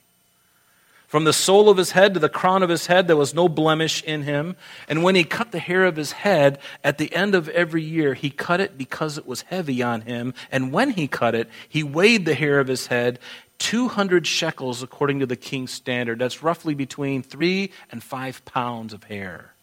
From 1.07 1.25
the 1.25 1.33
sole 1.33 1.67
of 1.67 1.75
his 1.75 1.91
head 1.91 2.13
to 2.13 2.21
the 2.21 2.29
crown 2.29 2.63
of 2.63 2.69
his 2.69 2.87
head, 2.87 3.07
there 3.07 3.17
was 3.17 3.33
no 3.33 3.49
blemish 3.49 4.01
in 4.03 4.23
him. 4.23 4.55
And 4.87 5.03
when 5.03 5.13
he 5.13 5.25
cut 5.25 5.51
the 5.51 5.59
hair 5.59 5.83
of 5.83 5.97
his 5.97 6.13
head 6.13 6.57
at 6.85 6.97
the 6.97 7.13
end 7.13 7.35
of 7.35 7.49
every 7.49 7.83
year, 7.83 8.13
he 8.13 8.29
cut 8.29 8.61
it 8.61 8.77
because 8.77 9.17
it 9.17 9.27
was 9.27 9.41
heavy 9.41 9.83
on 9.83 10.01
him. 10.01 10.33
And 10.53 10.71
when 10.71 10.91
he 10.91 11.09
cut 11.09 11.35
it, 11.35 11.49
he 11.67 11.83
weighed 11.83 12.23
the 12.23 12.33
hair 12.33 12.61
of 12.61 12.69
his 12.69 12.87
head 12.87 13.19
200 13.61 14.25
shekels 14.25 14.81
according 14.81 15.19
to 15.19 15.25
the 15.25 15.35
king's 15.35 15.71
standard. 15.71 16.17
That's 16.17 16.41
roughly 16.41 16.73
between 16.75 17.23
three 17.23 17.71
and 17.91 18.01
five 18.01 18.43
pounds 18.45 18.93
of 18.93 19.03
hair. 19.03 19.53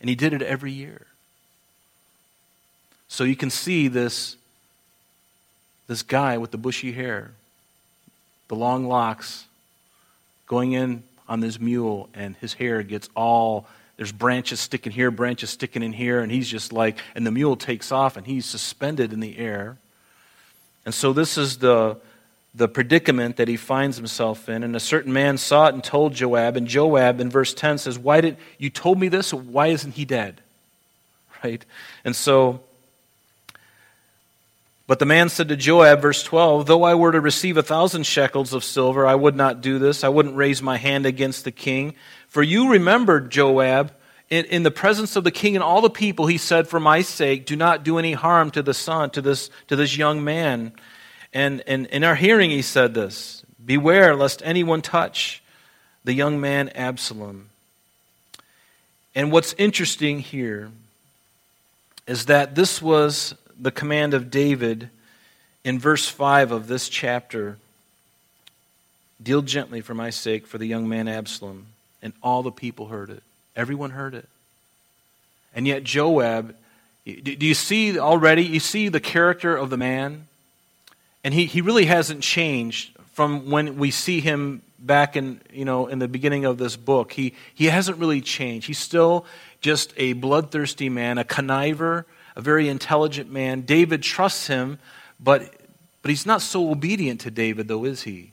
And 0.00 0.08
he 0.08 0.14
did 0.14 0.32
it 0.32 0.42
every 0.42 0.70
year. 0.70 1.06
So 3.08 3.24
you 3.24 3.36
can 3.36 3.50
see 3.50 3.88
this 3.88 4.36
this 5.86 6.02
guy 6.02 6.38
with 6.38 6.50
the 6.50 6.58
bushy 6.58 6.92
hair, 6.92 7.32
the 8.48 8.56
long 8.56 8.86
locks, 8.86 9.46
going 10.46 10.72
in 10.72 11.02
on 11.28 11.40
this 11.40 11.58
mule, 11.58 12.08
and 12.14 12.36
his 12.36 12.54
hair 12.54 12.82
gets 12.82 13.08
all 13.14 13.66
there's 13.96 14.12
branches 14.12 14.60
sticking 14.60 14.92
here, 14.92 15.10
branches 15.10 15.50
sticking 15.50 15.82
in 15.82 15.92
here, 15.92 16.20
and 16.20 16.30
he's 16.30 16.48
just 16.48 16.70
like, 16.70 16.98
and 17.14 17.26
the 17.26 17.30
mule 17.30 17.56
takes 17.56 17.90
off 17.90 18.18
and 18.18 18.26
he's 18.26 18.44
suspended 18.44 19.12
in 19.12 19.20
the 19.20 19.38
air. 19.38 19.78
And 20.84 20.94
so 20.94 21.12
this 21.12 21.38
is 21.38 21.58
the 21.58 21.96
the 22.56 22.68
predicament 22.68 23.36
that 23.36 23.48
he 23.48 23.56
finds 23.56 23.98
himself 23.98 24.48
in. 24.48 24.62
And 24.62 24.74
a 24.74 24.80
certain 24.80 25.12
man 25.12 25.36
saw 25.36 25.66
it 25.66 25.74
and 25.74 25.84
told 25.84 26.14
Joab. 26.14 26.56
And 26.56 26.66
Joab, 26.66 27.20
in 27.20 27.28
verse 27.28 27.52
10, 27.52 27.76
says, 27.76 27.98
Why 27.98 28.22
did 28.22 28.38
you 28.56 28.70
told 28.70 28.98
me 28.98 29.08
this? 29.08 29.32
Why 29.32 29.66
isn't 29.68 29.92
he 29.92 30.04
dead? 30.04 30.40
Right? 31.44 31.62
And 32.02 32.16
so, 32.16 32.60
but 34.86 35.00
the 35.00 35.06
man 35.06 35.28
said 35.28 35.48
to 35.48 35.56
Joab, 35.56 36.00
verse 36.00 36.22
12, 36.22 36.66
Though 36.66 36.84
I 36.84 36.94
were 36.94 37.10
to 37.10 37.20
receive 37.20 37.56
a 37.56 37.62
thousand 37.62 38.04
shekels 38.04 38.52
of 38.52 38.62
silver, 38.62 39.04
I 39.06 39.16
would 39.16 39.34
not 39.34 39.60
do 39.60 39.78
this. 39.80 40.04
I 40.04 40.08
wouldn't 40.08 40.36
raise 40.36 40.62
my 40.62 40.76
hand 40.76 41.06
against 41.06 41.44
the 41.44 41.50
king. 41.50 41.96
For 42.28 42.42
you 42.42 42.70
remembered, 42.70 43.30
Joab, 43.30 43.92
in, 44.30 44.44
in, 44.46 44.62
the 44.62 44.70
presence 44.70 45.16
of 45.16 45.24
the 45.24 45.30
king 45.32 45.56
and 45.56 45.62
all 45.62 45.80
the 45.80 45.90
people, 45.90 46.26
he 46.26 46.38
said, 46.38 46.68
For 46.68 46.78
my 46.78 47.02
sake, 47.02 47.46
do 47.46 47.56
not 47.56 47.82
do 47.82 47.98
any 47.98 48.12
harm 48.12 48.50
to 48.52 48.62
the 48.62 48.74
son, 48.74 49.10
to 49.10 49.22
this, 49.22 49.50
to 49.68 49.76
this 49.76 49.96
young 49.96 50.22
man. 50.22 50.72
And, 51.32 51.62
and 51.66 51.86
in 51.86 52.04
our 52.04 52.14
hearing, 52.14 52.50
he 52.50 52.62
said 52.62 52.94
this 52.94 53.44
Beware 53.64 54.14
lest 54.14 54.40
anyone 54.44 54.82
touch 54.82 55.42
the 56.04 56.12
young 56.12 56.40
man 56.40 56.68
Absalom. 56.70 57.50
And 59.16 59.32
what's 59.32 59.52
interesting 59.54 60.20
here 60.20 60.70
is 62.06 62.26
that 62.26 62.54
this 62.54 62.80
was 62.80 63.34
the 63.60 63.70
command 63.70 64.14
of 64.14 64.30
David 64.30 64.90
in 65.64 65.78
verse 65.78 66.08
5 66.08 66.52
of 66.52 66.66
this 66.66 66.88
chapter 66.88 67.58
Deal 69.22 69.42
gently 69.42 69.80
for 69.80 69.94
my 69.94 70.10
sake 70.10 70.46
for 70.46 70.58
the 70.58 70.66
young 70.66 70.88
man 70.88 71.08
Absalom. 71.08 71.66
And 72.02 72.12
all 72.22 72.42
the 72.42 72.52
people 72.52 72.88
heard 72.88 73.10
it. 73.10 73.22
Everyone 73.56 73.90
heard 73.90 74.14
it. 74.14 74.28
And 75.54 75.66
yet, 75.66 75.84
Joab, 75.84 76.54
do 77.06 77.46
you 77.46 77.54
see 77.54 77.98
already? 77.98 78.44
You 78.44 78.60
see 78.60 78.88
the 78.88 79.00
character 79.00 79.56
of 79.56 79.70
the 79.70 79.78
man? 79.78 80.26
And 81.24 81.32
he, 81.32 81.46
he 81.46 81.62
really 81.62 81.86
hasn't 81.86 82.22
changed 82.22 82.90
from 83.14 83.50
when 83.50 83.78
we 83.78 83.90
see 83.90 84.20
him 84.20 84.60
back 84.78 85.16
in, 85.16 85.40
you 85.50 85.64
know, 85.64 85.86
in 85.86 85.98
the 85.98 86.08
beginning 86.08 86.44
of 86.44 86.58
this 86.58 86.76
book. 86.76 87.12
He, 87.12 87.32
he 87.54 87.66
hasn't 87.66 87.98
really 87.98 88.20
changed. 88.20 88.66
He's 88.66 88.78
still 88.78 89.24
just 89.62 89.94
a 89.96 90.12
bloodthirsty 90.12 90.90
man, 90.90 91.16
a 91.16 91.24
conniver, 91.24 92.04
a 92.36 92.40
very 92.40 92.68
intelligent 92.68 93.32
man. 93.32 93.62
David 93.62 94.02
trusts 94.02 94.46
him, 94.46 94.78
but, 95.18 95.54
but 96.02 96.10
he's 96.10 96.26
not 96.26 96.42
so 96.42 96.70
obedient 96.70 97.22
to 97.22 97.30
David, 97.30 97.66
though, 97.66 97.84
is 97.84 98.02
he? 98.02 98.30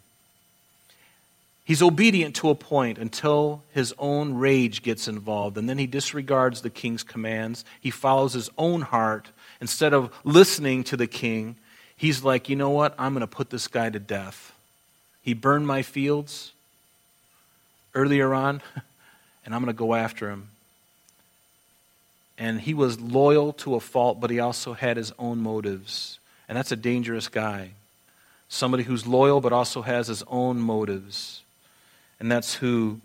He's 1.66 1.82
obedient 1.82 2.36
to 2.36 2.50
a 2.50 2.56
point 2.56 2.98
until 2.98 3.64
his 3.74 3.94
own 3.98 4.34
rage 4.34 4.84
gets 4.84 5.08
involved, 5.08 5.58
and 5.58 5.70
then 5.70 5.78
he 5.78 5.88
disregards 5.88 6.62
the 6.62 6.70
king's 6.70 7.04
commands. 7.04 7.64
He 7.80 7.90
follows 7.90 8.34
his 8.34 8.50
own 8.58 8.82
heart. 8.82 9.30
Instead 9.62 9.94
of 9.94 10.14
listening 10.26 10.84
to 10.84 10.98
the 10.98 11.08
king, 11.08 11.56
he's 11.96 12.22
like, 12.22 12.50
you 12.50 12.58
know 12.58 12.72
what? 12.72 12.94
I'm 13.00 13.14
going 13.14 13.22
to 13.22 13.28
put 13.28 13.50
this 13.50 13.70
guy 13.70 13.90
to 13.90 14.00
death. 14.00 14.54
He 15.22 15.34
burned 15.34 15.66
my 15.66 15.84
fields 15.84 16.52
earlier 17.96 18.34
on, 18.34 18.62
and 19.46 19.56
I'm 19.56 19.62
going 19.62 19.74
to 19.74 19.78
go 19.78 19.96
after 19.96 20.30
him. 20.30 20.50
And 22.38 22.62
he 22.62 22.74
was 22.74 23.00
loyal 23.00 23.54
to 23.54 23.76
a 23.76 23.80
fault, 23.80 24.20
but 24.20 24.30
he 24.30 24.40
also 24.40 24.74
had 24.74 24.98
his 24.98 25.14
own 25.20 25.40
motives. 25.40 26.20
And 26.50 26.58
that's 26.58 26.72
a 26.72 26.76
dangerous 26.76 27.28
guy. 27.28 27.72
Somebody 28.50 28.84
who's 28.84 29.08
loyal, 29.08 29.42
but 29.42 29.54
also 29.54 29.82
has 29.82 30.08
his 30.08 30.24
own 30.28 30.60
motives. 30.60 31.42
And 32.20 32.32
that's 32.32 32.56
who 32.56 33.02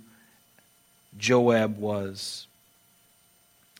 Joab 1.18 1.78
was. 1.78 2.46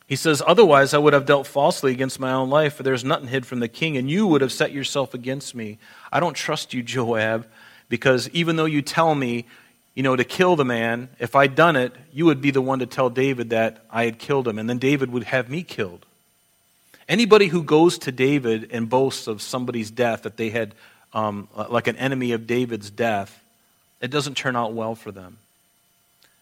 He 0.07 0.17
says, 0.17 0.43
Otherwise, 0.47 0.95
I 0.95 0.99
would 0.99 1.13
have 1.13 1.27
dealt 1.27 1.47
falsely 1.47 1.93
against 1.93 2.19
my 2.19 2.33
own 2.33 2.49
life, 2.49 2.75
for 2.75 2.83
there's 2.83 3.05
nothing 3.05 3.29
hid 3.29 3.47
from 3.47 3.61
the 3.61 3.69
king, 3.69 3.97
and 3.97 4.11
you 4.11 4.27
would 4.27 4.41
have 4.41 4.53
set 4.53 4.73
yourself 4.73 5.13
against 5.13 5.55
me. 5.55 5.79
I 6.11 6.19
don't 6.19 6.35
trust 6.35 6.73
you, 6.73 6.83
Joab, 6.83 7.47
because 7.91 8.29
even 8.31 8.57
though 8.57 8.65
you 8.65 8.81
tell 8.81 9.15
me, 9.15 9.45
you 9.99 10.05
know, 10.05 10.15
to 10.15 10.23
kill 10.23 10.55
the 10.55 10.65
man, 10.65 11.09
if 11.19 11.35
I'd 11.35 11.57
done 11.57 11.75
it, 11.75 11.93
you 12.13 12.25
would 12.27 12.41
be 12.41 12.53
the 12.53 12.61
one 12.61 12.79
to 12.79 12.87
tell 12.87 13.11
David 13.11 13.51
that 13.51 13.85
I 13.91 14.05
had 14.05 14.21
killed 14.21 14.47
him, 14.47 14.57
and 14.57 14.71
then 14.71 14.79
David 14.79 15.11
would 15.11 15.25
have 15.25 15.51
me 15.51 15.65
killed. 15.65 16.07
Anybody 17.09 17.49
who 17.49 17.65
goes 17.65 17.99
to 17.99 18.13
David 18.13 18.71
and 18.71 18.89
boasts 18.89 19.27
of 19.27 19.43
somebody's 19.43 19.91
death, 19.91 20.23
that 20.23 20.37
they 20.37 20.51
had, 20.51 20.73
um, 21.13 21.49
like 21.69 21.89
an 21.89 21.97
enemy 21.97 22.31
of 22.31 22.47
David's 22.47 22.91
death, 22.91 23.43
it 24.01 24.13
doesn't 24.13 24.37
turn 24.37 24.55
out 24.55 24.73
well 24.73 24.95
for 24.95 25.11
them. 25.11 25.39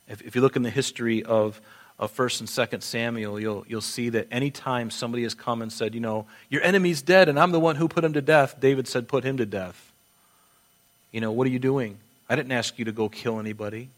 If, 0.06 0.20
if 0.20 0.34
you 0.34 0.42
look 0.42 0.56
in 0.56 0.62
the 0.62 0.68
history 0.68 1.22
of 1.22 1.58
of 1.98 2.14
1st 2.14 2.40
and 2.40 2.48
2nd 2.50 2.82
Samuel, 2.82 3.40
you'll, 3.40 3.64
you'll 3.66 3.80
see 3.80 4.10
that 4.10 4.28
anytime 4.30 4.90
somebody 4.90 5.22
has 5.22 5.32
come 5.32 5.62
and 5.62 5.72
said, 5.72 5.94
you 5.94 6.00
know, 6.00 6.26
your 6.50 6.60
enemy's 6.60 7.00
dead 7.00 7.30
and 7.30 7.40
I'm 7.40 7.52
the 7.52 7.60
one 7.60 7.76
who 7.76 7.88
put 7.88 8.04
him 8.04 8.12
to 8.12 8.20
death, 8.20 8.60
David 8.60 8.86
said, 8.86 9.08
put 9.08 9.24
him 9.24 9.38
to 9.38 9.46
death. 9.46 9.92
You 11.10 11.22
know, 11.22 11.32
what 11.32 11.46
are 11.46 11.50
you 11.50 11.58
doing? 11.58 11.96
I 12.28 12.36
didn't 12.36 12.52
ask 12.52 12.78
you 12.78 12.84
to 12.86 12.92
go 12.92 13.08
kill 13.08 13.38
anybody. 13.38 13.88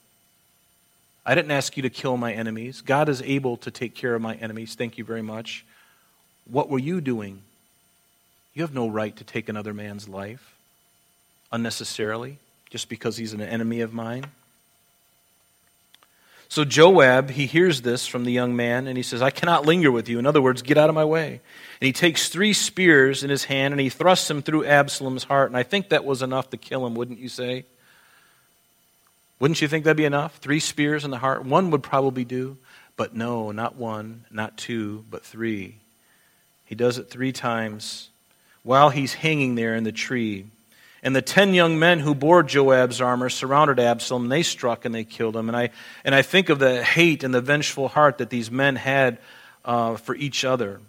I 1.25 1.35
didn't 1.35 1.50
ask 1.50 1.76
you 1.76 1.82
to 1.82 1.90
kill 1.90 2.16
my 2.16 2.32
enemies. 2.32 2.80
God 2.80 3.08
is 3.08 3.23
able 3.23 3.58
to 3.58 3.70
take 3.70 3.94
care 3.94 4.14
of 4.14 4.23
my 4.23 4.35
enemies. 4.37 4.75
Thank 4.75 4.99
you 4.99 5.04
very 5.04 5.23
much. 5.23 5.64
What 6.50 6.70
were 6.70 6.78
you 6.78 7.00
doing? 7.00 7.42
You 8.54 8.62
have 8.62 8.75
no 8.75 8.88
right 8.88 9.14
to 9.16 9.25
take 9.25 9.49
another 9.49 9.75
man's 9.75 10.08
life 10.08 10.54
unnecessarily 11.52 12.38
just 12.70 12.88
because 12.88 13.16
he's 13.16 13.32
an 13.32 13.40
enemy 13.40 13.80
of 13.80 13.92
mine. 13.92 14.25
So 16.50 16.64
Joab, 16.64 17.30
he 17.30 17.44
hears 17.44 17.82
this 17.82 18.06
from 18.06 18.25
the 18.25 18.32
young 18.32 18.56
man 18.56 18.87
and 18.87 18.97
he 18.97 19.02
says, 19.02 19.20
I 19.20 19.30
cannot 19.30 19.66
linger 19.66 19.92
with 19.92 20.08
you. 20.08 20.18
In 20.18 20.26
other 20.26 20.40
words, 20.40 20.62
get 20.62 20.78
out 20.78 20.88
of 20.88 20.94
my 20.94 21.04
way. 21.04 21.40
And 21.80 21.87
he 21.87 21.92
takes 21.92 22.30
three 22.30 22.54
spears 22.54 23.23
in 23.23 23.28
his 23.28 23.44
hand 23.44 23.73
and 23.73 23.80
he 23.80 23.90
thrusts 23.90 24.28
them 24.28 24.40
through 24.40 24.64
Absalom's 24.64 25.25
heart. 25.25 25.50
And 25.50 25.58
I 25.58 25.62
think 25.62 25.90
that 25.90 26.06
was 26.06 26.23
enough 26.23 26.49
to 26.50 26.56
kill 26.56 26.87
him, 26.87 26.94
wouldn't 26.94 27.18
you 27.18 27.28
say? 27.28 27.66
Wouldn't 29.40 29.62
you 29.62 29.68
think 29.68 29.85
that'd 29.85 29.97
be 29.97 30.04
enough? 30.04 30.37
Three 30.38 30.61
spears 30.61 31.04
in 31.04 31.11
the 31.11 31.18
heart? 31.18 31.45
One 31.45 31.71
would 31.71 31.83
probably 31.83 32.25
do. 32.25 32.57
But 32.97 33.14
no, 33.14 33.52
not 33.52 33.76
one, 33.76 34.25
not 34.30 34.57
two, 34.57 35.04
but 35.09 35.25
three. 35.25 35.76
He 36.64 36.75
does 36.75 36.99
it 36.99 37.09
three 37.09 37.33
times 37.33 38.09
while 38.64 38.90
he's 38.90 39.14
hanging 39.14 39.54
there 39.54 39.76
in 39.76 39.85
the 39.85 39.92
tree. 39.92 40.47
And 41.00 41.14
the 41.14 41.23
ten 41.23 41.54
young 41.54 41.78
men 41.78 42.00
who 42.00 42.12
bore 42.12 42.42
Joab's 42.42 43.00
armor 43.00 43.28
surrounded 43.28 43.78
Absalom. 43.78 44.28
They 44.28 44.42
struck 44.42 44.85
and 44.85 44.92
they 44.92 45.04
killed 45.04 45.37
him. 45.37 45.49
And 45.49 45.57
I, 45.57 45.71
and 46.04 46.12
I 46.12 46.23
think 46.23 46.49
of 46.49 46.59
the 46.59 46.83
hate 46.83 47.23
and 47.23 47.33
the 47.33 47.40
vengeful 47.40 47.87
heart 47.87 48.18
that 48.18 48.30
these 48.30 48.50
men 48.50 48.75
had 48.75 49.18
uh, 49.64 49.95
for 49.97 50.16
each 50.16 50.45
other. 50.45 50.80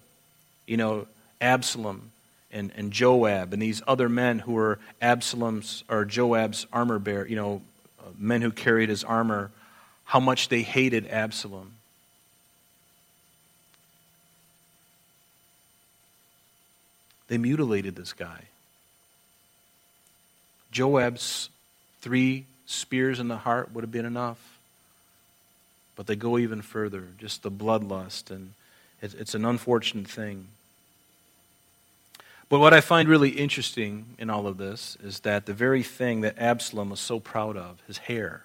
You 0.65 0.77
know, 0.77 1.07
Absalom 1.39 2.11
and, 2.51 2.71
and 2.75 2.91
Joab 2.91 3.53
and 3.53 3.61
these 3.61 3.83
other 3.87 4.09
men 4.09 4.39
who 4.39 4.53
were 4.53 4.79
Absalom's 4.99 5.83
or 5.87 6.05
Joab's 6.05 6.65
armor 6.73 6.97
bearer, 6.97 7.27
you 7.27 7.35
know, 7.35 7.61
Uh, 7.99 8.09
men 8.17 8.41
who 8.41 8.51
carried 8.51 8.89
his 8.89 9.03
armor, 9.03 9.51
how 10.05 10.19
much 10.19 10.49
they 10.49 10.61
hated 10.61 11.07
Absalom. 11.07 11.73
They 17.27 17.37
mutilated 17.37 17.95
this 17.95 18.13
guy. 18.13 18.45
Joab's 20.71 21.49
three 22.01 22.45
spears 22.65 23.19
in 23.19 23.27
the 23.27 23.37
heart 23.37 23.71
would 23.73 23.83
have 23.83 23.91
been 23.91 24.05
enough. 24.05 24.39
But 25.95 26.07
they 26.07 26.15
go 26.15 26.37
even 26.37 26.61
further, 26.61 27.03
just 27.17 27.43
the 27.43 27.51
bloodlust, 27.51 28.31
and 28.31 28.53
it's 29.01 29.35
an 29.35 29.43
unfortunate 29.43 30.07
thing. 30.07 30.47
But 32.49 32.59
what 32.59 32.73
I 32.73 32.81
find 32.81 33.07
really 33.07 33.29
interesting 33.29 34.15
in 34.17 34.31
all 34.31 34.47
of 34.47 34.57
this 34.57 34.97
is 35.03 35.19
that 35.19 35.45
the 35.45 35.53
very 35.53 35.83
thing 35.83 36.21
that 36.21 36.39
Absalom 36.39 36.89
was 36.89 36.99
so 36.99 37.19
proud 37.19 37.55
of, 37.55 37.79
his 37.85 37.99
hair, 37.99 38.41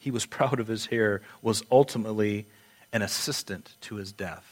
he 0.00 0.10
was 0.10 0.26
proud 0.38 0.58
of 0.58 0.66
his 0.66 0.86
hair, 0.86 1.22
was 1.40 1.62
ultimately 1.70 2.46
an 2.92 3.02
assistant 3.02 3.72
to 3.82 3.94
his 3.94 4.10
death. 4.10 4.44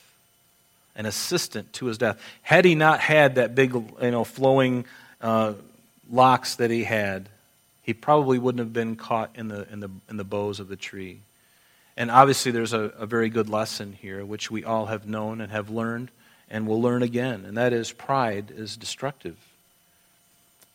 An 0.95 1.07
assistant 1.07 1.73
to 1.75 1.87
his 1.87 1.99
death. 1.99 2.21
Had 2.43 2.65
he 2.65 2.75
not 2.75 3.01
had 3.01 3.37
that 3.37 3.55
big, 3.55 3.73
you 3.75 4.11
know, 4.11 4.25
flowing 4.25 4.85
uh, 5.21 5.55
locks 6.11 6.57
that 6.57 6.71
he 6.71 6.85
had, 6.85 7.29
he 7.83 7.93
probably 7.95 8.39
wouldn't 8.39 8.61
have 8.61 8.73
been 8.73 8.97
caught 8.97 9.31
in 9.35 9.49
the, 9.49 9.67
in 9.73 9.81
the, 9.81 9.91
in 10.09 10.17
the 10.17 10.25
boughs 10.25 10.61
of 10.61 10.69
the 10.69 10.77
tree. 10.77 11.21
And 11.97 12.11
obviously, 12.11 12.53
there's 12.53 12.73
a, 12.73 12.93
a 12.99 13.07
very 13.07 13.29
good 13.29 13.49
lesson 13.49 13.93
here, 13.93 14.25
which 14.25 14.51
we 14.51 14.63
all 14.63 14.87
have 14.87 15.09
known 15.09 15.41
and 15.41 15.51
have 15.51 15.71
learned 15.71 16.11
and 16.51 16.67
we'll 16.67 16.81
learn 16.81 17.03
again, 17.03 17.45
and 17.45 17.57
that 17.57 17.73
is 17.73 17.93
pride 17.93 18.53
is 18.55 18.77
destructive. 18.77 19.37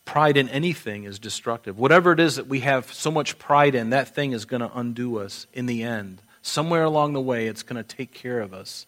Pride 0.05 0.37
in 0.37 0.49
anything 0.49 1.05
is 1.05 1.17
destructive. 1.17 1.79
Whatever 1.79 2.11
it 2.11 2.19
is 2.19 2.35
that 2.35 2.47
we 2.47 2.59
have 2.59 2.91
so 2.91 3.09
much 3.09 3.39
pride 3.39 3.73
in, 3.73 3.91
that 3.91 4.13
thing 4.13 4.33
is 4.33 4.45
going 4.45 4.61
to 4.61 4.71
undo 4.77 5.17
us 5.17 5.47
in 5.53 5.65
the 5.65 5.83
end. 5.83 6.19
Somewhere 6.41 6.83
along 6.83 7.13
the 7.13 7.21
way, 7.21 7.47
it's 7.47 7.63
going 7.63 7.81
to 7.81 7.95
take 7.95 8.13
care 8.13 8.41
of 8.41 8.53
us. 8.53 8.85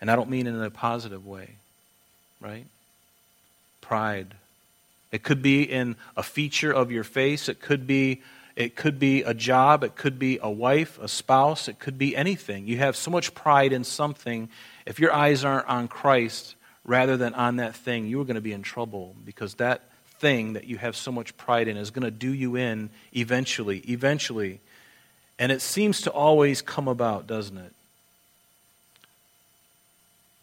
And 0.00 0.10
I 0.10 0.16
don't 0.16 0.28
mean 0.28 0.46
in 0.46 0.62
a 0.62 0.70
positive 0.70 1.26
way, 1.26 1.52
right? 2.40 2.66
Pride. 3.80 4.34
It 5.10 5.22
could 5.22 5.40
be 5.40 5.62
in 5.62 5.96
a 6.16 6.22
feature 6.22 6.70
of 6.70 6.92
your 6.92 7.04
face. 7.04 7.48
It 7.48 7.60
could 7.60 7.86
be 7.86 8.20
it 8.58 8.74
could 8.74 8.98
be 8.98 9.22
a 9.22 9.32
job, 9.32 9.84
it 9.84 9.94
could 9.94 10.18
be 10.18 10.40
a 10.42 10.50
wife, 10.50 10.98
a 11.00 11.06
spouse, 11.06 11.68
it 11.68 11.78
could 11.78 11.96
be 11.96 12.16
anything. 12.16 12.66
You 12.66 12.78
have 12.78 12.96
so 12.96 13.08
much 13.08 13.32
pride 13.32 13.72
in 13.72 13.84
something. 13.84 14.48
If 14.84 14.98
your 14.98 15.12
eyes 15.12 15.44
aren't 15.44 15.68
on 15.68 15.86
Christ 15.86 16.56
rather 16.84 17.16
than 17.16 17.34
on 17.34 17.56
that 17.56 17.76
thing, 17.76 18.08
you 18.08 18.20
are 18.20 18.24
going 18.24 18.34
to 18.34 18.40
be 18.40 18.52
in 18.52 18.62
trouble 18.62 19.14
because 19.24 19.54
that 19.54 19.82
thing 20.18 20.54
that 20.54 20.64
you 20.64 20.76
have 20.76 20.96
so 20.96 21.12
much 21.12 21.36
pride 21.36 21.68
in 21.68 21.76
is 21.76 21.92
going 21.92 22.04
to 22.04 22.10
do 22.10 22.34
you 22.34 22.56
in 22.56 22.90
eventually, 23.14 23.78
eventually. 23.88 24.58
And 25.38 25.52
it 25.52 25.62
seems 25.62 26.00
to 26.00 26.10
always 26.10 26.60
come 26.60 26.88
about, 26.88 27.28
doesn't 27.28 27.58
it? 27.58 27.72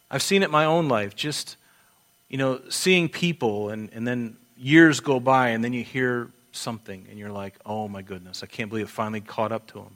I've 0.10 0.24
seen 0.24 0.42
it 0.42 0.46
in 0.46 0.52
my 0.52 0.64
own 0.64 0.88
life, 0.88 1.18
just, 1.18 1.58
you 2.30 2.38
know, 2.38 2.62
seeing 2.70 3.10
people, 3.10 3.72
and, 3.72 3.90
and 3.92 4.08
then 4.08 4.38
years 4.58 5.02
go 5.02 5.20
by, 5.20 5.50
and 5.50 5.62
then 5.62 5.74
you 5.74 5.84
hear 5.84 6.30
something, 6.56 7.06
and 7.10 7.20
you're 7.20 7.32
like, 7.32 7.56
oh 7.66 7.88
my 7.88 8.02
goodness, 8.02 8.44
I 8.44 8.48
can't 8.48 8.70
believe 8.70 8.86
it 8.86 8.90
finally 8.90 9.22
caught 9.22 9.52
up 9.52 9.68
to 9.68 9.80
him. 9.80 9.96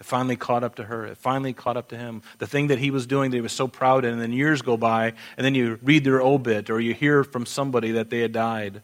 It 0.00 0.06
finally 0.06 0.36
caught 0.36 0.64
up 0.64 0.76
to 0.76 0.84
her. 0.84 1.04
It 1.06 1.18
finally 1.18 1.52
caught 1.52 1.76
up 1.76 1.88
to 1.88 1.96
him. 1.96 2.22
The 2.38 2.46
thing 2.46 2.68
that 2.68 2.78
he 2.78 2.90
was 2.90 3.06
doing 3.06 3.30
that 3.30 3.36
he 3.36 3.42
was 3.42 3.52
so 3.52 3.68
proud 3.68 4.04
of, 4.04 4.12
and 4.12 4.20
then 4.20 4.32
years 4.32 4.62
go 4.62 4.78
by, 4.78 5.12
and 5.36 5.44
then 5.44 5.54
you 5.54 5.78
read 5.82 6.04
their 6.04 6.22
obit, 6.22 6.70
or 6.70 6.80
you 6.80 6.94
hear 6.94 7.22
from 7.22 7.44
somebody 7.44 7.92
that 7.92 8.08
they 8.08 8.20
had 8.20 8.32
died. 8.32 8.80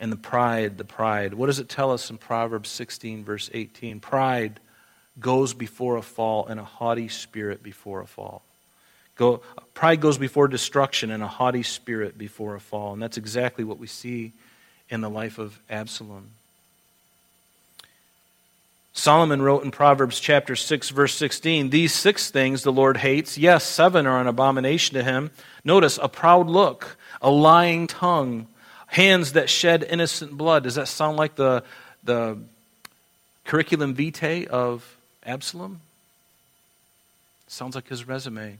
And 0.00 0.10
the 0.10 0.16
pride, 0.16 0.78
the 0.78 0.84
pride. 0.84 1.34
What 1.34 1.46
does 1.46 1.58
it 1.58 1.68
tell 1.68 1.92
us 1.92 2.08
in 2.08 2.16
Proverbs 2.16 2.70
16, 2.70 3.22
verse 3.22 3.50
18? 3.52 4.00
Pride 4.00 4.60
goes 5.20 5.52
before 5.52 5.96
a 5.96 6.02
fall, 6.02 6.46
and 6.46 6.58
a 6.58 6.64
haughty 6.64 7.08
spirit 7.08 7.62
before 7.62 8.00
a 8.00 8.06
fall. 8.06 8.42
Go, 9.16 9.42
pride 9.74 10.00
goes 10.00 10.16
before 10.16 10.48
destruction, 10.48 11.10
and 11.10 11.22
a 11.22 11.28
haughty 11.28 11.62
spirit 11.62 12.16
before 12.16 12.54
a 12.54 12.60
fall. 12.60 12.94
And 12.94 13.02
that's 13.02 13.18
exactly 13.18 13.62
what 13.62 13.78
we 13.78 13.86
see 13.86 14.32
in 14.88 15.00
the 15.00 15.10
life 15.10 15.38
of 15.38 15.58
Absalom. 15.68 16.30
Solomon 18.92 19.42
wrote 19.42 19.64
in 19.64 19.72
Proverbs 19.72 20.20
chapter 20.20 20.54
6 20.54 20.90
verse 20.90 21.14
16, 21.14 21.70
these 21.70 21.92
six 21.92 22.30
things 22.30 22.62
the 22.62 22.72
Lord 22.72 22.98
hates. 22.98 23.36
Yes, 23.36 23.64
seven 23.64 24.06
are 24.06 24.20
an 24.20 24.28
abomination 24.28 24.94
to 24.94 25.02
him. 25.02 25.32
Notice 25.64 25.98
a 26.00 26.08
proud 26.08 26.46
look, 26.48 26.96
a 27.20 27.30
lying 27.30 27.88
tongue, 27.88 28.46
hands 28.86 29.32
that 29.32 29.50
shed 29.50 29.84
innocent 29.88 30.36
blood. 30.36 30.62
Does 30.62 30.76
that 30.76 30.88
sound 30.88 31.16
like 31.16 31.34
the 31.34 31.64
the 32.04 32.38
curriculum 33.44 33.94
vitae 33.94 34.46
of 34.46 34.96
Absalom? 35.24 35.80
Sounds 37.48 37.74
like 37.74 37.88
his 37.88 38.06
resume. 38.06 38.58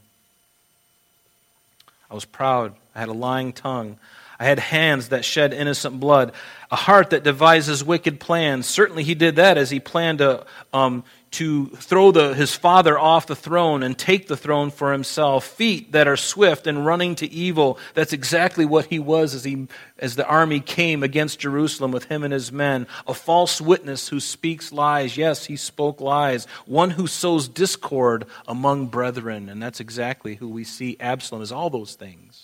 I 2.11 2.14
was 2.14 2.25
proud. 2.25 2.75
I 2.95 3.01
had 3.01 3.09
a 3.09 3.15
lying 3.15 3.53
tongue. 3.53 3.99
I 4.39 4.45
had 4.45 4.59
hands 4.59 5.09
that 5.11 5.25
shed 5.25 5.53
innocent 5.53 6.01
blood, 6.01 6.33
a 6.71 6.77
heart 6.77 7.11
that 7.11 7.23
devises 7.23 7.85
wicked 7.85 8.19
plans. 8.19 8.67
Certainly, 8.67 9.05
he 9.05 9.15
did 9.15 9.37
that 9.37 9.57
as 9.57 9.71
he 9.71 9.79
planned 9.79 10.19
to, 10.19 10.45
um, 10.73 11.05
to 11.33 11.67
throw 11.67 12.11
the, 12.11 12.35
his 12.35 12.53
father 12.55 12.99
off 12.99 13.29
the 13.29 13.37
throne 13.37 13.85
and 13.85 13.97
take 13.97 14.27
the 14.27 14.37
throne 14.37 14.73
for 14.73 14.93
himself. 14.93 15.45
Feet 15.47 15.93
that 15.93 16.09
are 16.09 16.17
swift 16.17 16.67
and 16.67 16.85
running 16.85 17.15
to 17.17 17.31
evil. 17.31 17.79
That's 17.95 18.13
exactly 18.13 18.65
what 18.65 18.87
he 18.87 18.99
was 18.99 19.35
as, 19.35 19.45
he, 19.45 19.69
as 19.99 20.17
the 20.17 20.27
army 20.27 20.59
came 20.59 21.05
against 21.05 21.39
Jerusalem 21.39 21.93
with 21.93 22.07
him 22.07 22.25
and 22.25 22.33
his 22.33 22.51
men. 22.51 22.89
A 23.07 23.15
false 23.15 23.61
witness 23.61 24.09
who 24.09 24.19
speaks 24.19 24.73
lies. 24.73 25.17
Yes, 25.17 25.45
he 25.45 25.57
spoke 25.57 26.01
lies. 26.01 26.47
One 26.67 26.91
who 26.91 27.07
sows 27.07 27.47
discord 27.47 28.27
among 28.49 28.87
brethren. 28.89 29.49
And 29.49 29.63
that's 29.63 29.81
exactly 29.81 30.35
who 30.35 30.49
we 30.49 30.65
see 30.65 30.97
Absalom 30.99 31.41
as 31.41 31.53
all 31.53 31.71
those 31.71 31.95
things 31.95 32.44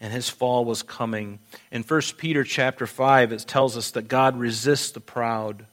and 0.00 0.12
his 0.12 0.28
fall 0.28 0.64
was 0.64 0.82
coming. 0.82 1.38
In 1.70 1.82
1 1.82 2.00
Peter 2.16 2.44
chapter 2.44 2.86
5 2.86 3.32
it 3.32 3.44
tells 3.46 3.76
us 3.76 3.90
that 3.92 4.08
God 4.08 4.38
resists 4.38 4.90
the 4.90 5.00
proud, 5.00 5.66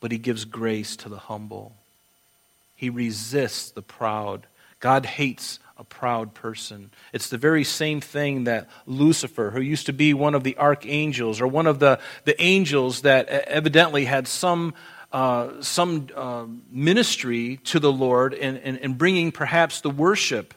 but 0.00 0.12
he 0.12 0.18
gives 0.18 0.44
grace 0.44 0.96
to 0.96 1.08
the 1.08 1.18
humble. 1.18 1.74
He 2.74 2.90
resists 2.90 3.70
the 3.70 3.82
proud. 3.82 4.46
God 4.80 5.06
hates 5.06 5.60
a 5.78 5.84
proud 5.84 6.34
person. 6.34 6.90
It's 7.12 7.28
the 7.28 7.38
very 7.38 7.64
same 7.64 8.00
thing 8.00 8.44
that 8.44 8.68
Lucifer, 8.86 9.50
who 9.50 9.60
used 9.60 9.86
to 9.86 9.92
be 9.92 10.14
one 10.14 10.34
of 10.34 10.44
the 10.44 10.56
archangels 10.58 11.40
or 11.40 11.46
one 11.46 11.66
of 11.66 11.78
the, 11.78 11.98
the 12.24 12.40
angels 12.40 13.02
that 13.02 13.28
evidently 13.28 14.04
had 14.04 14.28
some 14.28 14.74
uh, 15.12 15.62
some 15.62 16.08
uh, 16.16 16.44
ministry 16.72 17.60
to 17.62 17.78
the 17.78 17.92
Lord 17.92 18.34
in, 18.34 18.56
in 18.56 18.94
bringing 18.94 19.30
perhaps 19.30 19.80
the 19.80 19.88
worship 19.88 20.54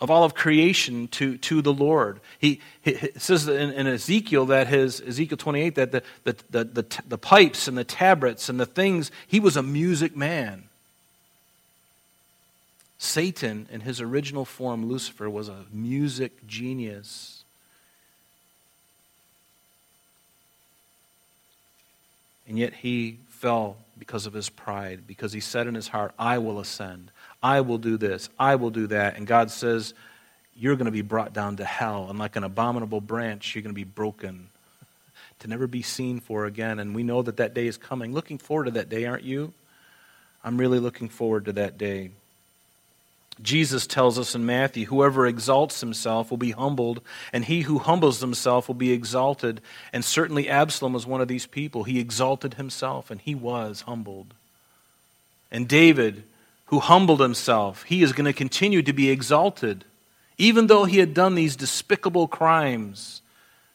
of 0.00 0.10
all 0.10 0.24
of 0.24 0.34
creation 0.34 1.08
to, 1.08 1.36
to 1.38 1.60
the 1.60 1.72
Lord. 1.72 2.20
He, 2.38 2.60
he, 2.80 2.94
he 2.94 3.10
says 3.16 3.48
in, 3.48 3.72
in, 3.72 3.86
Ezekiel 3.86 4.46
that 4.46 4.68
his 4.68 5.00
Ezekiel 5.00 5.36
28 5.36 5.74
that 5.74 5.92
the, 5.92 6.02
the, 6.24 6.36
the, 6.50 6.64
the, 6.64 7.02
the 7.08 7.18
pipes 7.18 7.66
and 7.66 7.76
the 7.76 7.84
tabrets 7.84 8.48
and 8.48 8.60
the 8.60 8.66
things, 8.66 9.10
he 9.26 9.40
was 9.40 9.56
a 9.56 9.62
music 9.62 10.16
man. 10.16 10.64
Satan, 12.98 13.68
in 13.70 13.80
his 13.80 14.00
original 14.00 14.44
form, 14.44 14.86
Lucifer, 14.86 15.30
was 15.30 15.48
a 15.48 15.64
music 15.72 16.46
genius. 16.46 17.44
And 22.48 22.58
yet 22.58 22.72
he 22.74 23.18
fell 23.28 23.76
because 23.98 24.26
of 24.26 24.32
his 24.32 24.48
pride, 24.48 25.06
because 25.06 25.32
he 25.32 25.40
said 25.40 25.66
in 25.66 25.74
his 25.74 25.88
heart, 25.88 26.12
I 26.18 26.38
will 26.38 26.58
ascend. 26.58 27.10
I 27.42 27.60
will 27.60 27.78
do 27.78 27.96
this, 27.96 28.28
I 28.38 28.56
will 28.56 28.70
do 28.70 28.88
that. 28.88 29.16
And 29.16 29.26
God 29.26 29.50
says, 29.50 29.94
You're 30.56 30.76
going 30.76 30.86
to 30.86 30.92
be 30.92 31.02
brought 31.02 31.32
down 31.32 31.56
to 31.56 31.64
hell, 31.64 32.06
and 32.10 32.18
like 32.18 32.36
an 32.36 32.44
abominable 32.44 33.00
branch, 33.00 33.54
you're 33.54 33.62
going 33.62 33.74
to 33.74 33.78
be 33.78 33.84
broken 33.84 34.48
to 35.40 35.48
never 35.48 35.66
be 35.66 35.82
seen 35.82 36.20
for 36.20 36.46
again. 36.46 36.78
And 36.78 36.94
we 36.94 37.02
know 37.02 37.22
that 37.22 37.36
that 37.36 37.54
day 37.54 37.66
is 37.66 37.76
coming. 37.76 38.12
Looking 38.12 38.38
forward 38.38 38.64
to 38.64 38.70
that 38.72 38.88
day, 38.88 39.04
aren't 39.04 39.24
you? 39.24 39.52
I'm 40.44 40.58
really 40.58 40.78
looking 40.78 41.08
forward 41.08 41.44
to 41.46 41.52
that 41.54 41.78
day. 41.78 42.10
Jesus 43.40 43.86
tells 43.86 44.18
us 44.18 44.34
in 44.34 44.44
Matthew, 44.46 44.86
whoever 44.86 45.26
exalts 45.26 45.80
himself 45.80 46.30
will 46.30 46.38
be 46.38 46.50
humbled, 46.50 47.00
and 47.32 47.44
he 47.44 47.62
who 47.62 47.78
humbles 47.78 48.20
himself 48.20 48.66
will 48.66 48.74
be 48.74 48.90
exalted. 48.90 49.60
And 49.92 50.04
certainly 50.04 50.48
Absalom 50.48 50.92
was 50.92 51.06
one 51.06 51.20
of 51.20 51.28
these 51.28 51.46
people. 51.46 51.84
He 51.84 52.00
exalted 52.00 52.54
himself, 52.54 53.10
and 53.10 53.20
he 53.20 53.36
was 53.36 53.82
humbled. 53.82 54.34
And 55.52 55.68
David 55.68 56.24
who 56.68 56.80
humbled 56.80 57.20
himself, 57.20 57.82
he 57.84 58.02
is 58.02 58.12
going 58.12 58.24
to 58.26 58.32
continue 58.32 58.82
to 58.82 58.92
be 58.92 59.10
exalted, 59.10 59.84
even 60.36 60.66
though 60.66 60.84
he 60.84 60.98
had 60.98 61.14
done 61.14 61.34
these 61.34 61.56
despicable 61.56 62.28
crimes 62.28 63.22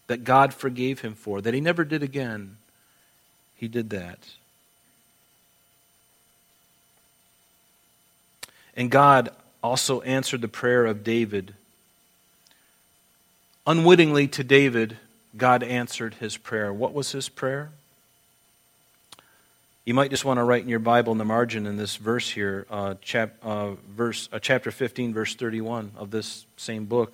that 0.07 0.23
God 0.23 0.53
forgave 0.53 1.01
him 1.01 1.15
for, 1.15 1.41
that 1.41 1.53
he 1.53 1.61
never 1.61 1.83
did 1.83 2.03
again. 2.03 2.57
He 3.55 3.67
did 3.67 3.89
that. 3.91 4.19
And 8.75 8.91
God 8.91 9.29
also 9.63 10.01
answered 10.01 10.41
the 10.41 10.47
prayer 10.47 10.85
of 10.85 11.03
David. 11.03 11.53
Unwittingly 13.65 14.27
to 14.29 14.43
David, 14.43 14.97
God 15.37 15.63
answered 15.63 16.15
his 16.15 16.37
prayer. 16.37 16.73
What 16.73 16.93
was 16.93 17.11
his 17.11 17.29
prayer? 17.29 17.71
You 19.85 19.93
might 19.93 20.11
just 20.11 20.23
want 20.23 20.37
to 20.37 20.43
write 20.45 20.63
in 20.63 20.69
your 20.69 20.79
Bible 20.79 21.11
in 21.11 21.17
the 21.17 21.25
margin 21.25 21.65
in 21.65 21.75
this 21.75 21.97
verse 21.97 22.29
here, 22.29 22.65
uh, 22.69 22.95
chap, 23.01 23.33
uh, 23.43 23.71
verse, 23.89 24.29
uh, 24.31 24.39
chapter 24.39 24.71
15, 24.71 25.13
verse 25.13 25.35
31 25.35 25.91
of 25.97 26.09
this 26.09 26.45
same 26.55 26.85
book. 26.85 27.13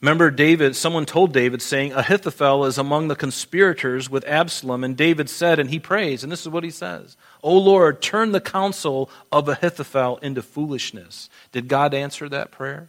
Remember, 0.00 0.30
David, 0.30 0.76
someone 0.76 1.04
told 1.04 1.32
David, 1.32 1.60
saying, 1.60 1.92
Ahithophel 1.92 2.64
is 2.64 2.78
among 2.78 3.08
the 3.08 3.16
conspirators 3.16 4.08
with 4.08 4.24
Absalom. 4.26 4.84
And 4.84 4.96
David 4.96 5.28
said, 5.28 5.58
and 5.58 5.68
he 5.68 5.80
prays, 5.80 6.22
and 6.22 6.30
this 6.30 6.42
is 6.42 6.48
what 6.48 6.64
he 6.64 6.70
says 6.70 7.16
O 7.42 7.58
Lord, 7.58 8.00
turn 8.00 8.30
the 8.30 8.40
counsel 8.40 9.10
of 9.32 9.48
Ahithophel 9.48 10.18
into 10.18 10.42
foolishness. 10.42 11.28
Did 11.50 11.66
God 11.66 11.92
answer 11.92 12.28
that 12.28 12.52
prayer? 12.52 12.88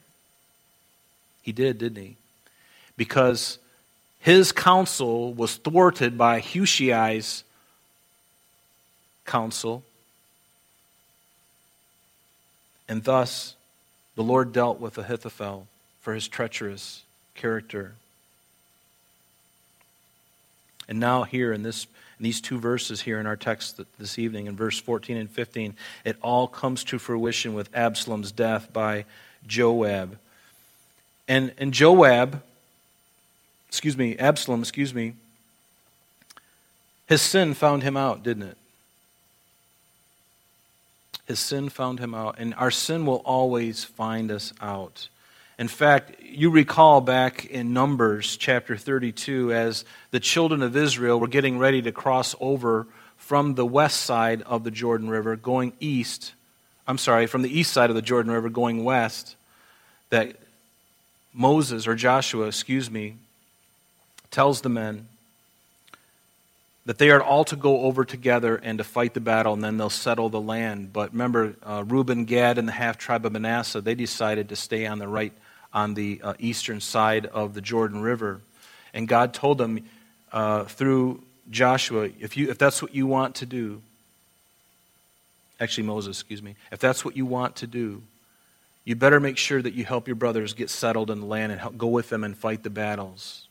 He 1.41 1.51
did, 1.51 1.79
didn't 1.79 2.03
he? 2.03 2.17
Because 2.97 3.57
his 4.19 4.51
counsel 4.51 5.33
was 5.33 5.55
thwarted 5.55 6.19
by 6.19 6.39
Hushai's 6.39 7.43
counsel. 9.25 9.84
And 12.88 13.03
thus, 13.03 13.55
the 14.15 14.23
Lord 14.23 14.51
dealt 14.51 14.79
with 14.79 14.97
Ahithophel 14.97 15.67
for 16.01 16.13
his 16.13 16.27
treacherous 16.27 17.03
character. 17.36 17.93
And 20.89 20.99
now, 20.99 21.23
here 21.23 21.53
in, 21.53 21.63
this, 21.63 21.86
in 22.19 22.23
these 22.23 22.41
two 22.41 22.60
verses 22.60 23.01
here 23.01 23.19
in 23.19 23.25
our 23.25 23.38
text 23.38 23.79
this 23.97 24.19
evening, 24.19 24.47
in 24.47 24.57
verse 24.57 24.77
14 24.79 25.15
and 25.15 25.29
15, 25.29 25.73
it 26.03 26.17
all 26.21 26.47
comes 26.47 26.84
to 26.86 26.99
fruition 26.99 27.53
with 27.53 27.73
Absalom's 27.73 28.31
death 28.31 28.73
by 28.73 29.05
Joab. 29.47 30.17
And, 31.27 31.53
and 31.57 31.73
Joab, 31.73 32.43
excuse 33.69 33.95
me, 33.95 34.17
Absalom, 34.17 34.60
excuse 34.60 34.93
me, 34.93 35.13
his 37.07 37.21
sin 37.21 37.53
found 37.53 37.84
him 37.84 37.95
out, 37.95 38.23
didn't 38.23 38.43
it? 38.43 38.57
His 41.31 41.39
sin 41.39 41.69
found 41.69 42.01
him 42.01 42.13
out, 42.13 42.35
and 42.39 42.53
our 42.55 42.71
sin 42.71 43.05
will 43.05 43.21
always 43.23 43.85
find 43.85 44.29
us 44.29 44.51
out. 44.59 45.07
In 45.57 45.69
fact, 45.69 46.21
you 46.21 46.49
recall 46.49 46.99
back 46.99 47.45
in 47.45 47.71
Numbers 47.71 48.35
chapter 48.35 48.75
32, 48.75 49.53
as 49.53 49.85
the 50.09 50.19
children 50.19 50.61
of 50.61 50.75
Israel 50.75 51.21
were 51.21 51.29
getting 51.29 51.57
ready 51.57 51.81
to 51.83 51.93
cross 51.93 52.35
over 52.41 52.85
from 53.15 53.55
the 53.55 53.65
west 53.65 54.01
side 54.01 54.41
of 54.41 54.65
the 54.65 54.71
Jordan 54.71 55.09
River 55.09 55.37
going 55.37 55.71
east. 55.79 56.33
I'm 56.85 56.97
sorry, 56.97 57.27
from 57.27 57.43
the 57.43 57.59
east 57.59 57.71
side 57.71 57.89
of 57.89 57.95
the 57.95 58.01
Jordan 58.01 58.33
River 58.33 58.49
going 58.49 58.83
west, 58.83 59.37
that 60.09 60.35
Moses, 61.33 61.87
or 61.87 61.95
Joshua, 61.95 62.47
excuse 62.47 62.91
me, 62.91 63.15
tells 64.31 64.59
the 64.59 64.69
men, 64.69 65.07
that 66.85 66.97
they 66.97 67.11
are 67.11 67.21
all 67.21 67.45
to 67.45 67.55
go 67.55 67.81
over 67.81 68.03
together 68.03 68.55
and 68.55 68.79
to 68.79 68.83
fight 68.83 69.13
the 69.13 69.19
battle, 69.19 69.53
and 69.53 69.63
then 69.63 69.77
they'll 69.77 69.89
settle 69.89 70.29
the 70.29 70.41
land. 70.41 70.91
But 70.91 71.11
remember, 71.11 71.55
uh, 71.63 71.83
Reuben, 71.85 72.25
Gad, 72.25 72.57
and 72.57 72.67
the 72.67 72.71
half 72.71 72.97
tribe 72.97 73.25
of 73.25 73.31
Manasseh, 73.31 73.81
they 73.81 73.95
decided 73.95 74.49
to 74.49 74.55
stay 74.55 74.87
on 74.87 74.97
the 74.97 75.07
right, 75.07 75.33
on 75.73 75.93
the 75.93 76.19
uh, 76.23 76.33
eastern 76.39 76.81
side 76.81 77.27
of 77.27 77.53
the 77.53 77.61
Jordan 77.61 78.01
River. 78.01 78.41
And 78.93 79.07
God 79.07 79.33
told 79.33 79.57
them 79.57 79.85
uh, 80.31 80.63
through 80.63 81.21
Joshua, 81.51 82.09
if, 82.19 82.35
you, 82.35 82.49
if 82.49 82.57
that's 82.57 82.81
what 82.81 82.95
you 82.95 83.05
want 83.05 83.35
to 83.35 83.45
do, 83.45 83.81
actually, 85.59 85.85
Moses, 85.85 86.19
excuse 86.19 86.41
me, 86.41 86.55
if 86.71 86.79
that's 86.79 87.05
what 87.05 87.15
you 87.15 87.25
want 87.25 87.57
to 87.57 87.67
do, 87.67 88.01
you 88.85 88.95
better 88.95 89.19
make 89.19 89.37
sure 89.37 89.61
that 89.61 89.75
you 89.75 89.85
help 89.85 90.07
your 90.07 90.15
brothers 90.15 90.53
get 90.53 90.69
settled 90.71 91.11
in 91.11 91.19
the 91.19 91.25
land 91.27 91.51
and 91.51 91.61
help, 91.61 91.77
go 91.77 91.87
with 91.87 92.09
them 92.09 92.23
and 92.23 92.35
fight 92.35 92.63
the 92.63 92.71
battles. 92.71 93.47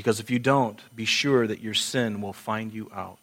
Because 0.00 0.18
if 0.18 0.30
you 0.30 0.38
don't, 0.38 0.80
be 0.96 1.04
sure 1.04 1.46
that 1.46 1.60
your 1.60 1.74
sin 1.74 2.22
will 2.22 2.32
find 2.32 2.72
you 2.72 2.90
out. 2.96 3.18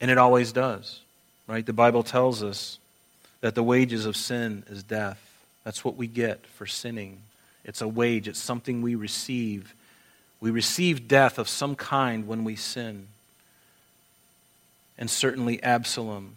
And 0.00 0.12
it 0.12 0.16
always 0.16 0.52
does, 0.52 1.00
right? 1.48 1.66
The 1.66 1.72
Bible 1.72 2.04
tells 2.04 2.40
us 2.40 2.78
that 3.40 3.56
the 3.56 3.64
wages 3.64 4.06
of 4.06 4.14
sin 4.14 4.62
is 4.70 4.84
death. 4.84 5.20
That's 5.64 5.84
what 5.84 5.96
we 5.96 6.06
get 6.06 6.46
for 6.46 6.66
sinning. 6.66 7.18
It's 7.64 7.80
a 7.80 7.88
wage, 7.88 8.28
it's 8.28 8.38
something 8.38 8.80
we 8.80 8.94
receive. 8.94 9.74
We 10.40 10.52
receive 10.52 11.08
death 11.08 11.36
of 11.36 11.48
some 11.48 11.74
kind 11.74 12.28
when 12.28 12.44
we 12.44 12.54
sin. 12.54 13.08
And 14.98 15.10
certainly 15.10 15.60
Absalom 15.64 16.36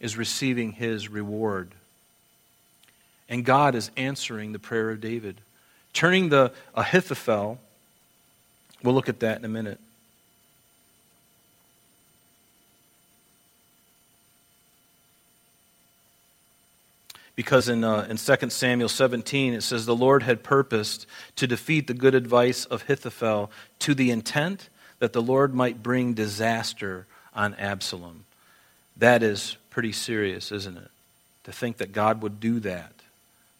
is 0.00 0.18
receiving 0.18 0.72
his 0.72 1.08
reward. 1.08 1.70
And 3.30 3.42
God 3.42 3.74
is 3.74 3.90
answering 3.96 4.52
the 4.52 4.58
prayer 4.58 4.90
of 4.90 5.00
David. 5.00 5.40
Turning 5.94 6.28
the 6.28 6.52
Ahithophel, 6.74 7.58
we'll 8.82 8.94
look 8.94 9.08
at 9.08 9.20
that 9.20 9.38
in 9.38 9.44
a 9.44 9.48
minute. 9.48 9.80
Because 17.36 17.68
in, 17.68 17.82
uh, 17.82 18.06
in 18.08 18.16
2 18.16 18.50
Samuel 18.50 18.88
17, 18.88 19.54
it 19.54 19.62
says, 19.62 19.86
The 19.86 19.96
Lord 19.96 20.22
had 20.22 20.42
purposed 20.42 21.06
to 21.36 21.46
defeat 21.46 21.86
the 21.86 21.94
good 21.94 22.14
advice 22.14 22.64
of 22.64 22.82
Ahithophel 22.82 23.50
to 23.80 23.94
the 23.94 24.10
intent 24.10 24.68
that 25.00 25.12
the 25.12 25.22
Lord 25.22 25.54
might 25.54 25.82
bring 25.82 26.14
disaster 26.14 27.06
on 27.34 27.54
Absalom. 27.54 28.24
That 28.96 29.22
is 29.22 29.56
pretty 29.70 29.90
serious, 29.92 30.52
isn't 30.52 30.76
it? 30.76 30.90
To 31.44 31.52
think 31.52 31.78
that 31.78 31.92
God 31.92 32.22
would 32.22 32.38
do 32.38 32.60
that, 32.60 32.92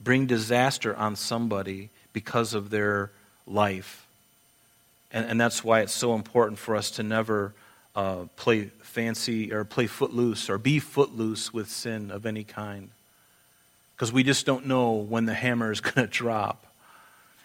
bring 0.01 0.27
disaster 0.27 0.95
on 0.95 1.17
somebody 1.17 1.91
because 2.15 2.55
of 2.55 2.71
their 2.71 3.11
life. 3.47 4.07
And, 5.13 5.27
and 5.27 5.41
that's 5.41 5.63
why 5.63 5.81
it's 5.81 5.93
so 5.93 6.15
important 6.15 6.59
for 6.59 6.75
us 6.75 6.93
to 6.93 7.03
never 7.03 7.53
uh, 7.95 8.25
play 8.37 8.71
fancy 8.81 9.53
or 9.53 9.65
play 9.65 9.87
footloose 9.87 10.49
or 10.49 10.57
be 10.57 10.79
footloose 10.79 11.53
with 11.53 11.69
sin 11.69 12.11
of 12.11 12.25
any 12.25 12.45
kind. 12.45 12.89
Because 13.95 14.13
we 14.13 14.23
just 14.23 14.47
don't 14.47 14.67
know 14.67 14.93
when 14.93 15.27
the 15.27 15.35
hammer 15.35 15.71
is 15.71 15.81
going 15.83 16.07
to 16.07 16.07
drop. 16.07 16.67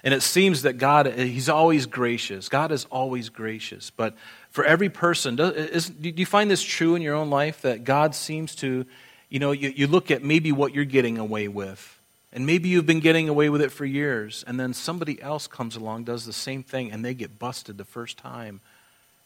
And 0.02 0.14
it 0.14 0.22
seems 0.22 0.62
that 0.62 0.78
God, 0.78 1.08
He's 1.08 1.50
always 1.50 1.86
gracious. 1.86 2.48
God 2.48 2.72
is 2.72 2.86
always 2.86 3.28
gracious. 3.28 3.90
But 3.90 4.16
for 4.50 4.64
every 4.64 4.88
person, 4.88 5.36
do, 5.36 5.44
is, 5.44 5.90
do 5.90 6.10
you 6.10 6.26
find 6.26 6.50
this 6.50 6.64
true 6.64 6.96
in 6.96 7.02
your 7.02 7.16
own 7.16 7.30
life 7.30 7.64
that 7.64 7.84
God 7.84 8.16
seems 8.16 8.56
to, 8.58 8.86
you 9.30 9.40
know, 9.40 9.52
you, 9.52 9.74
you 9.76 9.88
look 9.88 10.10
at 10.10 10.24
maybe 10.24 10.54
what 10.54 10.74
you're 10.74 10.86
getting 10.86 11.18
away 11.18 11.50
with 11.50 11.99
and 12.32 12.46
maybe 12.46 12.70
you've 12.70 12.86
been 12.86 13.00
getting 13.00 13.28
away 13.28 13.50
with 13.50 13.62
it 13.62 13.72
for 13.72 13.86
years, 13.86 14.44
and 14.46 14.60
then 14.60 14.74
somebody 14.74 15.20
else 15.22 15.48
comes 15.48 15.76
along, 15.76 16.04
does 16.04 16.26
the 16.26 16.34
same 16.34 16.62
thing, 16.62 16.92
and 16.92 17.04
they 17.04 17.14
get 17.14 17.40
busted 17.40 17.78
the 17.78 17.86
first 17.86 18.18
time. 18.18 18.62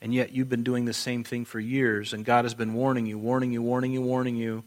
And 0.01 0.13
yet 0.13 0.31
you've 0.31 0.49
been 0.49 0.63
doing 0.63 0.85
the 0.85 0.93
same 0.93 1.23
thing 1.23 1.45
for 1.45 1.59
years, 1.59 2.13
and 2.13 2.23
God 2.25 2.45
has 2.45 2.53
been 2.53 2.73
warning 2.73 3.05
you, 3.05 3.17
warning 3.17 3.51
you, 3.51 3.61
warning 3.61 3.91
you, 3.93 4.01
warning 4.01 4.35
you. 4.35 4.63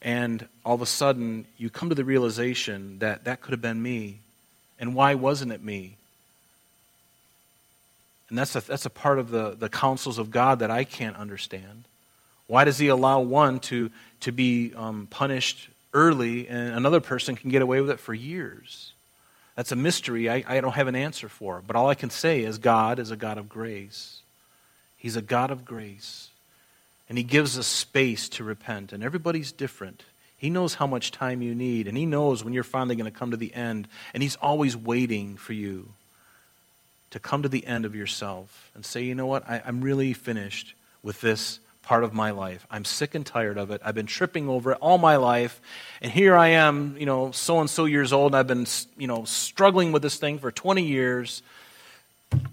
And 0.00 0.46
all 0.64 0.74
of 0.74 0.82
a 0.82 0.86
sudden, 0.86 1.46
you 1.56 1.70
come 1.70 1.88
to 1.88 1.94
the 1.94 2.04
realization 2.04 2.98
that 3.00 3.24
that 3.24 3.40
could 3.40 3.52
have 3.52 3.62
been 3.62 3.82
me. 3.82 4.20
And 4.78 4.94
why 4.94 5.14
wasn't 5.14 5.52
it 5.52 5.62
me? 5.62 5.96
And 8.28 8.38
that's 8.38 8.54
a, 8.54 8.60
that's 8.60 8.86
a 8.86 8.90
part 8.90 9.18
of 9.18 9.30
the, 9.30 9.56
the 9.58 9.68
counsels 9.68 10.18
of 10.18 10.30
God 10.30 10.60
that 10.60 10.70
I 10.70 10.84
can't 10.84 11.16
understand. 11.16 11.84
Why 12.46 12.64
does 12.64 12.78
He 12.78 12.88
allow 12.88 13.20
one 13.20 13.60
to, 13.60 13.90
to 14.20 14.32
be 14.32 14.72
um, 14.74 15.08
punished 15.10 15.68
early 15.92 16.48
and 16.48 16.74
another 16.74 17.00
person 17.00 17.36
can 17.36 17.50
get 17.50 17.62
away 17.62 17.80
with 17.80 17.90
it 17.90 18.00
for 18.00 18.14
years. 18.14 18.92
That's 19.56 19.72
a 19.72 19.76
mystery 19.76 20.30
I, 20.30 20.44
I 20.46 20.60
don't 20.60 20.74
have 20.74 20.86
an 20.86 20.94
answer 20.94 21.28
for. 21.28 21.62
But 21.66 21.74
all 21.74 21.88
I 21.88 21.94
can 21.94 22.10
say 22.10 22.42
is 22.42 22.58
God 22.58 22.98
is 22.98 23.10
a 23.10 23.16
God 23.16 23.38
of 23.38 23.48
grace. 23.48 24.20
He's 24.96 25.16
a 25.16 25.22
God 25.22 25.50
of 25.50 25.64
grace. 25.64 26.30
And 27.08 27.18
He 27.18 27.24
gives 27.24 27.58
us 27.58 27.66
space 27.66 28.28
to 28.30 28.44
repent. 28.44 28.92
And 28.92 29.02
everybody's 29.02 29.50
different. 29.50 30.04
He 30.36 30.50
knows 30.50 30.74
how 30.74 30.86
much 30.86 31.10
time 31.10 31.42
you 31.42 31.54
need. 31.54 31.88
And 31.88 31.96
He 31.96 32.06
knows 32.06 32.44
when 32.44 32.52
you're 32.52 32.62
finally 32.62 32.94
going 32.94 33.10
to 33.10 33.18
come 33.18 33.32
to 33.32 33.36
the 33.36 33.52
end. 33.52 33.88
And 34.14 34.22
He's 34.22 34.36
always 34.36 34.76
waiting 34.76 35.36
for 35.36 35.54
you 35.54 35.88
to 37.10 37.18
come 37.18 37.42
to 37.42 37.48
the 37.48 37.66
end 37.66 37.84
of 37.84 37.96
yourself 37.96 38.70
and 38.74 38.84
say, 38.84 39.02
you 39.02 39.14
know 39.14 39.26
what? 39.26 39.48
I, 39.48 39.62
I'm 39.64 39.80
really 39.80 40.12
finished 40.12 40.74
with 41.02 41.20
this 41.20 41.58
part 41.88 42.04
of 42.04 42.12
my 42.12 42.32
life. 42.32 42.66
I'm 42.70 42.84
sick 42.84 43.14
and 43.14 43.24
tired 43.24 43.56
of 43.56 43.70
it. 43.70 43.80
I've 43.82 43.94
been 43.94 44.04
tripping 44.04 44.46
over 44.46 44.72
it 44.72 44.78
all 44.82 44.98
my 44.98 45.16
life. 45.16 45.58
And 46.02 46.12
here 46.12 46.36
I 46.36 46.48
am, 46.48 46.98
you 46.98 47.06
know, 47.06 47.30
so 47.30 47.60
and 47.60 47.70
so 47.70 47.86
years 47.86 48.12
old. 48.12 48.34
I've 48.34 48.46
been, 48.46 48.66
you 48.98 49.06
know, 49.06 49.24
struggling 49.24 49.90
with 49.90 50.02
this 50.02 50.18
thing 50.18 50.38
for 50.38 50.52
20 50.52 50.82
years. 50.82 51.42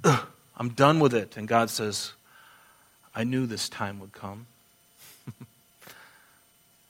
Ugh, 0.06 0.26
I'm 0.56 0.70
done 0.70 1.02
with 1.02 1.14
it. 1.14 1.36
And 1.36 1.50
God 1.50 1.70
says, 1.70 2.14
I 3.14 3.26
knew 3.26 3.46
this 3.46 3.68
time 3.68 4.00
would 4.00 4.14
come. 4.14 4.46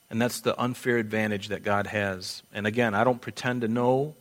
and 0.08 0.22
that's 0.22 0.38
the 0.38 0.56
unfair 0.56 0.98
advantage 0.98 1.48
that 1.48 1.64
God 1.64 1.88
has. 1.88 2.44
And 2.54 2.64
again, 2.64 2.94
I 2.94 3.02
don't 3.02 3.20
pretend 3.20 3.62
to 3.62 3.68
know 3.68 4.14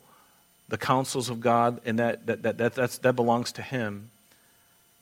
the 0.68 0.80
counsels 0.80 1.30
of 1.30 1.42
God, 1.42 1.80
and 1.86 2.00
that, 2.00 2.26
that, 2.26 2.42
that, 2.42 2.58
that, 2.58 3.00
that 3.04 3.16
belongs 3.16 3.52
to 3.52 3.62
Him. 3.62 4.10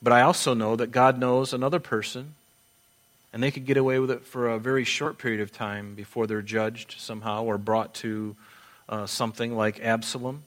But 0.02 0.12
I 0.12 0.20
also 0.20 0.52
know 0.52 0.76
that 0.76 0.92
God 0.92 1.18
knows 1.18 1.54
another 1.54 1.80
person 1.80 2.34
and 3.34 3.42
they 3.42 3.50
could 3.50 3.66
get 3.66 3.76
away 3.76 3.98
with 3.98 4.12
it 4.12 4.24
for 4.24 4.48
a 4.48 4.60
very 4.60 4.84
short 4.84 5.18
period 5.18 5.40
of 5.40 5.50
time 5.50 5.96
before 5.96 6.28
they're 6.28 6.40
judged 6.40 6.94
somehow 6.98 7.42
or 7.42 7.58
brought 7.58 7.92
to 7.92 8.36
uh, 8.88 9.06
something 9.06 9.56
like 9.56 9.84
Absalom. 9.84 10.44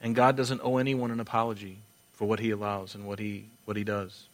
And 0.00 0.14
God 0.14 0.36
doesn't 0.36 0.60
owe 0.62 0.76
anyone 0.76 1.10
an 1.10 1.18
apology 1.18 1.78
for 2.14 2.28
what 2.28 2.38
he 2.38 2.52
allows 2.52 2.94
and 2.94 3.04
what 3.04 3.18
he, 3.18 3.46
what 3.64 3.76
he 3.76 3.82
does. 3.82 4.26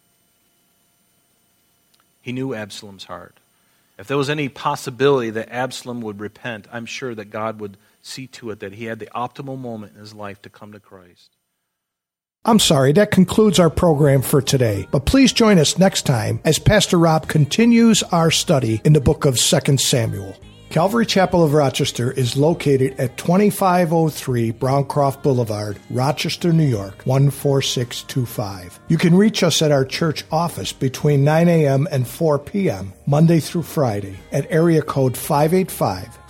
He 2.21 2.33
knew 2.33 2.53
Absalom's 2.53 3.05
heart. 3.05 3.39
If 3.99 4.07
there 4.07 4.19
was 4.19 4.29
any 4.29 4.51
possibility 4.51 5.31
that 5.31 5.49
Absalom 5.51 6.03
would 6.03 6.21
repent, 6.21 6.67
I'm 6.71 6.85
sure 6.85 7.15
that 7.15 7.31
God 7.31 7.61
would 7.61 7.79
see 8.03 8.27
to 8.27 8.51
it 8.51 8.61
that 8.61 8.75
he 8.75 8.85
had 8.85 8.99
the 8.99 9.09
optimal 9.15 9.59
moment 9.59 9.95
in 9.95 10.01
his 10.01 10.13
life 10.13 10.43
to 10.43 10.51
come 10.51 10.73
to 10.73 10.81
Christ. 10.81 11.31
I'm 12.47 12.59
sorry, 12.59 12.93
that 12.93 13.11
concludes 13.11 13.59
our 13.59 13.71
program 13.71 14.21
for 14.21 14.43
today. 14.43 14.87
But 14.91 15.07
please 15.07 15.33
join 15.33 15.59
us 15.59 15.79
next 15.79 16.03
time 16.05 16.41
as 16.45 16.59
Pastor 16.59 16.99
Rob 16.99 17.27
continues 17.27 18.03
our 18.03 18.31
study 18.31 18.83
in 18.85 18.93
the 18.93 19.01
book 19.01 19.25
of 19.25 19.39
2 19.39 19.79
Samuel. 19.79 20.37
Calvary 20.69 21.07
Chapel 21.07 21.43
of 21.43 21.55
Rochester 21.55 22.13
is 22.13 22.37
located 22.37 23.01
at 23.01 23.17
2503 23.17 24.53
Browncroft 24.53 25.23
Boulevard, 25.23 25.79
Rochester, 25.89 26.53
New 26.53 26.67
York, 26.67 27.03
14625. 27.05 28.79
You 28.89 28.99
can 28.99 29.15
reach 29.15 29.43
us 29.43 29.63
at 29.63 29.73
our 29.73 29.87
church 29.87 30.25
office 30.31 30.73
between 30.73 31.25
9 31.25 31.49
a.m. 31.49 31.89
and 31.91 32.07
4 32.07 32.41
p.m., 32.41 32.93
Monday 33.07 33.41
through 33.41 33.63
Friday, 33.63 34.19
at 34.33 34.51
area 34.51 34.83
code 34.83 35.17
585 35.17 36.19